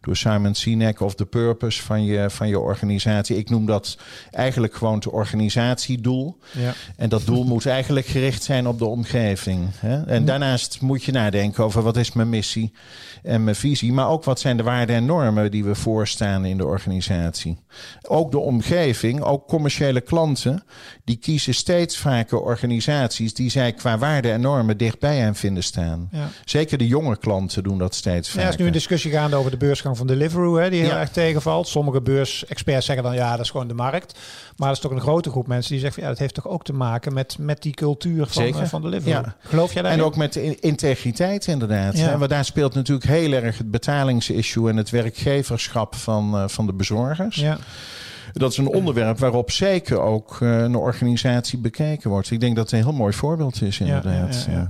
door 0.02 0.16
Simon 0.16 0.54
Sinek 0.54 1.00
of 1.00 1.16
de 1.16 1.25
purpose 1.25 1.82
van 1.82 2.04
je, 2.04 2.30
van 2.30 2.48
je 2.48 2.60
organisatie. 2.60 3.38
Ik 3.38 3.50
noem 3.50 3.66
dat 3.66 3.98
eigenlijk 4.32 4.74
gewoon 4.74 4.96
het 4.96 5.08
organisatiedoel. 5.08 6.38
Ja. 6.52 6.74
En 6.96 7.10
dat 7.10 7.25
doel 7.25 7.44
moet 7.44 7.66
eigenlijk 7.66 8.06
gericht 8.06 8.44
zijn 8.44 8.68
op 8.68 8.80
de 8.80 8.86
omgeving. 8.86 9.68
Hè? 9.75 10.04
En 10.04 10.25
daarnaast 10.25 10.82
moet 10.82 11.04
je 11.04 11.12
nadenken 11.12 11.63
over 11.63 11.82
wat 11.82 11.98
is 11.98 12.13
mijn 12.13 12.30
missie 12.30 12.72
en 13.24 13.44
mijn 13.44 13.56
visie, 13.56 13.94
maar 13.94 14.10
ook 14.10 14.24
wat 14.24 14.40
zijn 14.40 14.58
de 14.58 14.63
waarden 14.63 14.96
en 14.96 15.06
normen 15.06 15.52
die 15.52 15.63
we 15.63 15.73
voorstaan 15.75 16.46
in 16.46 16.58
de 16.58 16.65
organisatie. 16.65 17.58
Ook 18.08 18.32
de 18.32 18.39
omgeving, 18.39 19.22
ook 19.22 19.48
commerciële 19.48 20.01
klanten, 20.01 20.63
die 21.03 21.15
kiezen 21.15 21.53
steeds 21.53 21.98
vaker 21.98 22.39
organisaties 22.39 23.34
die 23.34 23.50
zij 23.50 23.74
qua 23.74 23.98
waarden 23.98 24.32
en 24.32 24.42
normen 24.42 24.77
dichtbij 24.77 25.18
hen 25.18 25.36
vinden 25.36 25.63
staan. 25.63 26.10
Ja. 26.12 26.30
Zeker 26.46 26.77
de 26.77 26.88
jonge 26.88 27.18
klanten 27.18 27.63
doen 27.63 27.77
dat 27.77 27.96
steeds 27.96 28.27
vaker. 28.30 28.42
Ja, 28.42 28.48
er 28.48 28.53
is 28.53 28.60
nu 28.60 28.65
een 28.65 28.72
discussie 28.72 29.12
gaande 29.12 29.36
over 29.36 29.51
de 29.51 29.58
beursgang 29.58 29.98
van 29.98 30.08
Deliveroo, 30.08 30.56
hè, 30.56 30.70
die 30.70 30.82
heel 30.82 30.89
ja. 30.89 31.00
erg 31.00 31.10
tegenvalt. 31.10 31.68
Sommige 31.68 32.01
beursexperts 32.01 32.86
zeggen 32.86 33.03
dan 33.06 33.15
ja, 33.15 33.32
dat 33.32 33.39
is 33.39 33.51
gewoon 33.51 33.68
de 33.68 33.74
markt. 33.74 34.20
Maar 34.58 34.68
er 34.68 34.74
is 34.74 34.80
toch 34.80 34.92
een 34.92 35.01
grote 35.01 35.30
groep 35.30 35.48
mensen 35.48 35.72
die 35.72 35.80
zeggen 35.80 35.96
van, 35.96 36.03
ja, 36.03 36.10
dat 36.10 36.20
heeft 36.20 36.34
toch 36.34 36.48
ook 36.48 36.63
te 36.63 36.74
maken 36.74 37.13
met, 37.13 37.38
met 37.39 37.62
die 37.62 37.74
cultuur 37.74 38.25
van, 38.27 38.48
uh, 38.48 38.63
van 38.63 38.82
Deliveroo. 38.82 39.22
Ja. 39.22 39.36
Geloof 39.39 39.74
jij 39.74 39.82
daarin? 39.82 40.00
En 40.00 40.06
ook 40.06 40.15
met 40.15 40.36
integriteit 40.60 41.48
inderdaad. 41.48 41.98
Ja. 41.98 42.18
Want 42.18 42.30
daar 42.30 42.46
speelt 42.46 42.74
natuurlijk 42.74 43.08
heel 43.08 43.32
erg 43.32 43.58
het 43.58 43.72
betalingsissue 43.72 44.70
en 44.70 44.77
het 44.77 44.89
werkgeverschap 45.63 45.96
van, 45.96 46.36
uh, 46.36 46.48
van 46.48 46.65
de 46.65 46.74
bezorgers. 46.74 47.36
Ja. 47.36 47.58
Dat 48.34 48.51
is 48.51 48.58
een 48.58 48.67
onderwerp 48.67 49.20
waarop 49.20 49.51
zeker 49.51 50.00
ook 50.00 50.39
uh, 50.39 50.58
een 50.58 50.75
organisatie 50.75 51.60
bekeken 51.60 52.10
wordt. 52.10 52.32
Ik 52.32 52.39
denk 52.39 52.55
dat 52.55 52.72
het 52.72 52.79
een 52.79 52.86
heel 52.88 52.98
mooi 52.98 53.13
voorbeeld 53.13 53.62
is, 53.62 53.79
inderdaad. 53.79 54.48
Ja, 54.50 54.70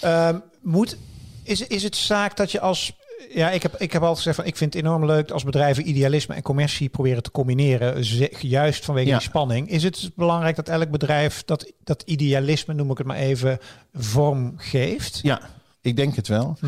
ja, 0.00 0.28
um, 0.28 0.42
moet, 0.62 0.96
is, 1.42 1.66
is 1.66 1.82
het 1.82 1.96
zaak 1.96 2.36
dat 2.36 2.52
je 2.52 2.60
als 2.60 2.96
ja, 3.34 3.50
ik 3.50 3.62
heb, 3.62 3.76
ik 3.76 3.92
heb 3.92 4.00
altijd 4.00 4.18
gezegd 4.18 4.36
van 4.36 4.46
ik 4.46 4.56
vind 4.56 4.74
het 4.74 4.82
enorm 4.82 5.06
leuk 5.06 5.30
als 5.30 5.44
bedrijven 5.44 5.88
idealisme 5.88 6.34
en 6.34 6.42
commercie 6.42 6.88
proberen 6.88 7.22
te 7.22 7.30
combineren. 7.30 8.02
Juist 8.40 8.84
vanwege 8.84 9.08
ja. 9.08 9.18
die 9.18 9.28
spanning. 9.28 9.70
Is 9.70 9.82
het 9.82 10.10
belangrijk 10.14 10.56
dat 10.56 10.68
elk 10.68 10.90
bedrijf 10.90 11.42
dat, 11.44 11.72
dat 11.84 12.02
idealisme, 12.06 12.74
noem 12.74 12.90
ik 12.90 12.98
het 12.98 13.06
maar 13.06 13.16
even, 13.16 13.58
vorm 13.94 14.54
geeft? 14.56 15.20
Ja, 15.22 15.40
ik 15.80 15.96
denk 15.96 16.16
het 16.16 16.28
wel. 16.28 16.56
Hm. 16.60 16.66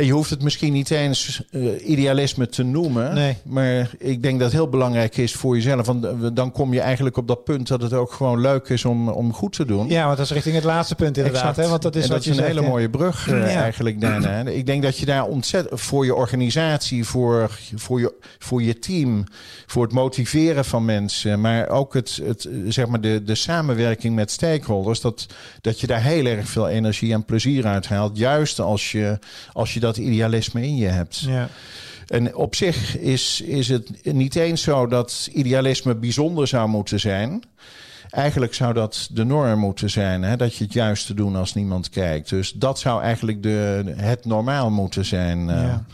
Je 0.00 0.12
hoeft 0.12 0.30
het 0.30 0.42
misschien 0.42 0.72
niet 0.72 0.90
eens 0.90 1.42
uh, 1.50 1.88
idealisme 1.88 2.48
te 2.48 2.62
noemen. 2.62 3.14
Nee. 3.14 3.36
Maar 3.44 3.90
ik 3.98 4.22
denk 4.22 4.38
dat 4.38 4.48
het 4.48 4.56
heel 4.56 4.68
belangrijk 4.68 5.16
is 5.16 5.34
voor 5.34 5.54
jezelf. 5.54 5.86
Want 5.86 6.36
dan 6.36 6.52
kom 6.52 6.72
je 6.72 6.80
eigenlijk 6.80 7.16
op 7.16 7.28
dat 7.28 7.44
punt 7.44 7.68
dat 7.68 7.82
het 7.82 7.92
ook 7.92 8.12
gewoon 8.12 8.40
leuk 8.40 8.68
is 8.68 8.84
om, 8.84 9.08
om 9.08 9.32
goed 9.32 9.52
te 9.52 9.64
doen. 9.64 9.88
Ja, 9.88 10.04
want 10.04 10.16
dat 10.16 10.26
is 10.26 10.32
richting 10.32 10.54
het 10.54 10.64
laatste 10.64 10.94
punt 10.94 11.16
inderdaad. 11.16 11.56
Hè? 11.56 11.68
Want 11.68 11.82
dat 11.82 11.96
is, 11.96 12.02
en 12.02 12.08
wat 12.08 12.16
dat 12.16 12.24
je 12.24 12.30
is 12.30 12.36
een 12.36 12.44
hele 12.44 12.62
mooie 12.62 12.90
brug 12.90 13.26
uh, 13.26 13.38
ja. 13.38 13.60
eigenlijk 13.60 14.00
daarna. 14.00 14.46
Ik 14.46 14.66
denk 14.66 14.82
dat 14.82 14.98
je 14.98 15.06
daar 15.06 15.26
ontzettend 15.26 15.80
voor 15.80 16.04
je 16.04 16.14
organisatie, 16.14 17.04
voor, 17.04 17.50
voor, 17.74 18.00
je, 18.00 18.14
voor 18.38 18.62
je 18.62 18.78
team, 18.78 19.24
voor 19.66 19.82
het 19.82 19.92
motiveren 19.92 20.64
van 20.64 20.84
mensen, 20.84 21.40
maar 21.40 21.68
ook 21.68 21.94
het, 21.94 22.20
het, 22.24 22.48
zeg 22.68 22.86
maar 22.86 23.00
de, 23.00 23.22
de 23.24 23.34
samenwerking 23.34 24.14
met 24.14 24.30
stakeholders, 24.30 25.00
dat, 25.00 25.26
dat 25.60 25.80
je 25.80 25.86
daar 25.86 26.02
heel 26.02 26.24
erg 26.24 26.48
veel 26.48 26.68
energie 26.68 27.12
en 27.12 27.24
plezier 27.24 27.66
uit 27.66 27.88
haalt. 27.88 28.18
Juist 28.18 28.60
als 28.60 28.92
je, 28.92 29.18
als 29.52 29.74
je 29.74 29.80
dat 29.80 29.87
idealisme 29.96 30.62
in 30.62 30.76
je 30.76 30.86
hebt. 30.86 31.18
Ja. 31.18 31.48
En 32.06 32.34
op 32.34 32.54
zich 32.54 32.98
is, 32.98 33.40
is 33.40 33.68
het 33.68 34.12
niet 34.12 34.34
eens 34.34 34.62
zo 34.62 34.86
dat 34.86 35.28
idealisme 35.32 35.94
bijzonder 35.94 36.46
zou 36.46 36.68
moeten 36.68 37.00
zijn. 37.00 37.42
Eigenlijk 38.10 38.54
zou 38.54 38.74
dat 38.74 39.08
de 39.12 39.24
norm 39.24 39.58
moeten 39.58 39.90
zijn, 39.90 40.22
hè? 40.22 40.36
dat 40.36 40.56
je 40.56 40.64
het 40.64 40.72
juiste 40.72 41.14
doet 41.14 41.34
als 41.34 41.54
niemand 41.54 41.90
kijkt. 41.90 42.28
Dus 42.28 42.52
dat 42.52 42.78
zou 42.78 43.02
eigenlijk 43.02 43.42
de, 43.42 43.84
het 43.96 44.24
normaal 44.24 44.70
moeten 44.70 45.04
zijn. 45.04 45.46
Ja. 45.46 45.84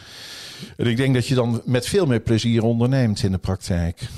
Uh, 0.77 0.87
ik 0.87 0.97
denk 0.97 1.15
dat 1.15 1.27
je 1.27 1.35
dan 1.35 1.63
met 1.65 1.87
veel 1.87 2.07
meer 2.07 2.21
plezier 2.21 2.63
onderneemt 2.63 3.23
in 3.23 3.33
de 3.33 3.39
praktijk. 3.39 4.09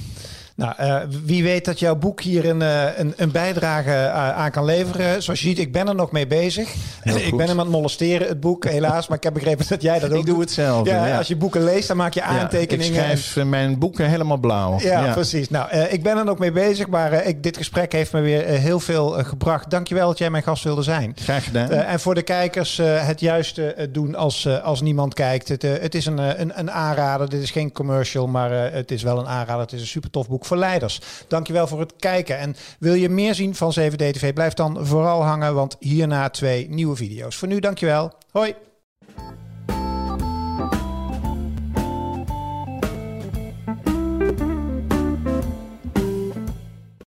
Nou, 0.57 0.75
uh, 0.81 0.97
wie 1.25 1.43
weet 1.43 1.65
dat 1.65 1.79
jouw 1.79 1.97
boek 1.97 2.21
hier 2.21 2.49
een, 2.49 2.61
uh, 2.61 2.99
een, 2.99 3.15
een, 3.17 3.31
bijdrage 3.31 3.91
uh, 3.91 4.31
aan 4.31 4.51
kan 4.51 4.65
leveren. 4.65 5.23
Zoals 5.23 5.41
je 5.41 5.49
ziet, 5.49 5.59
ik 5.59 5.73
ben 5.73 5.89
er 5.89 5.95
nog 5.95 6.11
mee 6.13 6.27
bezig. 6.27 6.75
ik 7.05 7.37
ben 7.37 7.47
hem 7.47 7.59
aan 7.59 7.67
het 7.67 7.69
molesteren, 7.69 8.29
het 8.29 8.41
boek, 8.41 8.65
helaas. 8.65 9.09
Maar 9.09 9.17
ik 9.17 9.23
heb 9.23 9.35
begrepen 9.35 9.67
dat 9.69 9.83
jij 9.83 9.99
dat 9.99 10.11
ook 10.11 10.19
Ik 10.19 10.27
doe 10.27 10.41
het 10.41 10.51
zelf. 10.51 10.87
Ja, 10.87 11.07
ja. 11.07 11.19
Als 11.19 11.29
je 11.29 11.37
boeken 11.37 11.65
leest, 11.65 11.89
dan 11.89 11.97
maak 11.97 12.15
je 12.15 12.23
aantekeningen. 12.23 12.95
Ja, 12.95 13.05
ik 13.05 13.19
schrijf 13.19 13.47
mijn 13.49 13.79
boeken 13.79 14.09
helemaal 14.09 14.37
blauw. 14.37 14.79
Ja, 14.81 15.05
ja. 15.05 15.13
precies. 15.13 15.51
Nou, 15.51 15.77
ik 15.77 16.03
ben 16.03 16.17
er 16.17 16.25
nog 16.25 16.39
mee 16.39 16.53
bezig. 16.53 16.87
Maar 16.87 17.25
ik, 17.25 17.43
dit 17.43 17.57
gesprek 17.57 17.93
heeft 17.93 18.13
me 18.13 18.21
weer 18.21 18.45
heel 18.45 18.81
veel 18.81 19.09
gebracht. 19.09 19.71
Dankjewel 19.71 20.09
dat 20.09 20.19
jij 20.19 20.31
mijn 20.31 20.43
gast 20.43 20.65
wilde 20.65 20.83
zijn. 20.83 21.13
Graag 21.17 21.45
gedaan. 21.45 21.71
en 21.71 22.01
voor 22.01 22.15
de 22.15 22.23
kijkers 22.23 22.81
het 22.83 23.21
juiste 23.21 23.89
doen 23.93 24.15
als, 24.15 24.49
als 24.63 24.81
niemand 24.81 25.15
kijkt. 25.15 25.49
Het, 25.49 25.63
het 25.63 25.95
is 25.95 26.07
een, 26.07 26.41
een, 26.41 26.59
een 26.59 26.71
aanrader. 26.71 27.29
Dit 27.29 27.43
is 27.43 27.51
geen 27.51 27.73
commercial, 27.73 28.27
maar 28.27 28.73
het 28.73 28.91
is 28.91 29.03
wel 29.03 29.19
een 29.19 29.29
aanrader. 29.29 29.63
Het 29.63 29.73
is 29.73 29.81
een 29.81 29.87
super 29.87 30.11
tof 30.11 30.29
boek 30.29 30.45
voor 30.47 30.57
leiders. 30.57 31.01
Dankjewel 31.29 31.67
voor 31.67 31.81
het 31.81 31.93
kijken. 31.99 32.39
En 32.39 32.57
wil 32.79 32.95
je 32.95 33.09
meer 33.09 33.35
zien 33.35 33.55
van 33.55 33.75
7D 33.81 33.97
TV? 33.97 34.33
Blijf 34.33 34.55
dan 34.55 34.87
vooral 34.87 35.23
hangen, 35.23 35.55
want 35.55 35.77
hierna 35.79 36.31
twee 36.31 36.69
nieuwe 36.71 36.97
video's. 36.97 37.37
Voor 37.37 37.49
nu, 37.49 37.61
dankjewel. 37.61 38.13
Hoi. 38.31 38.66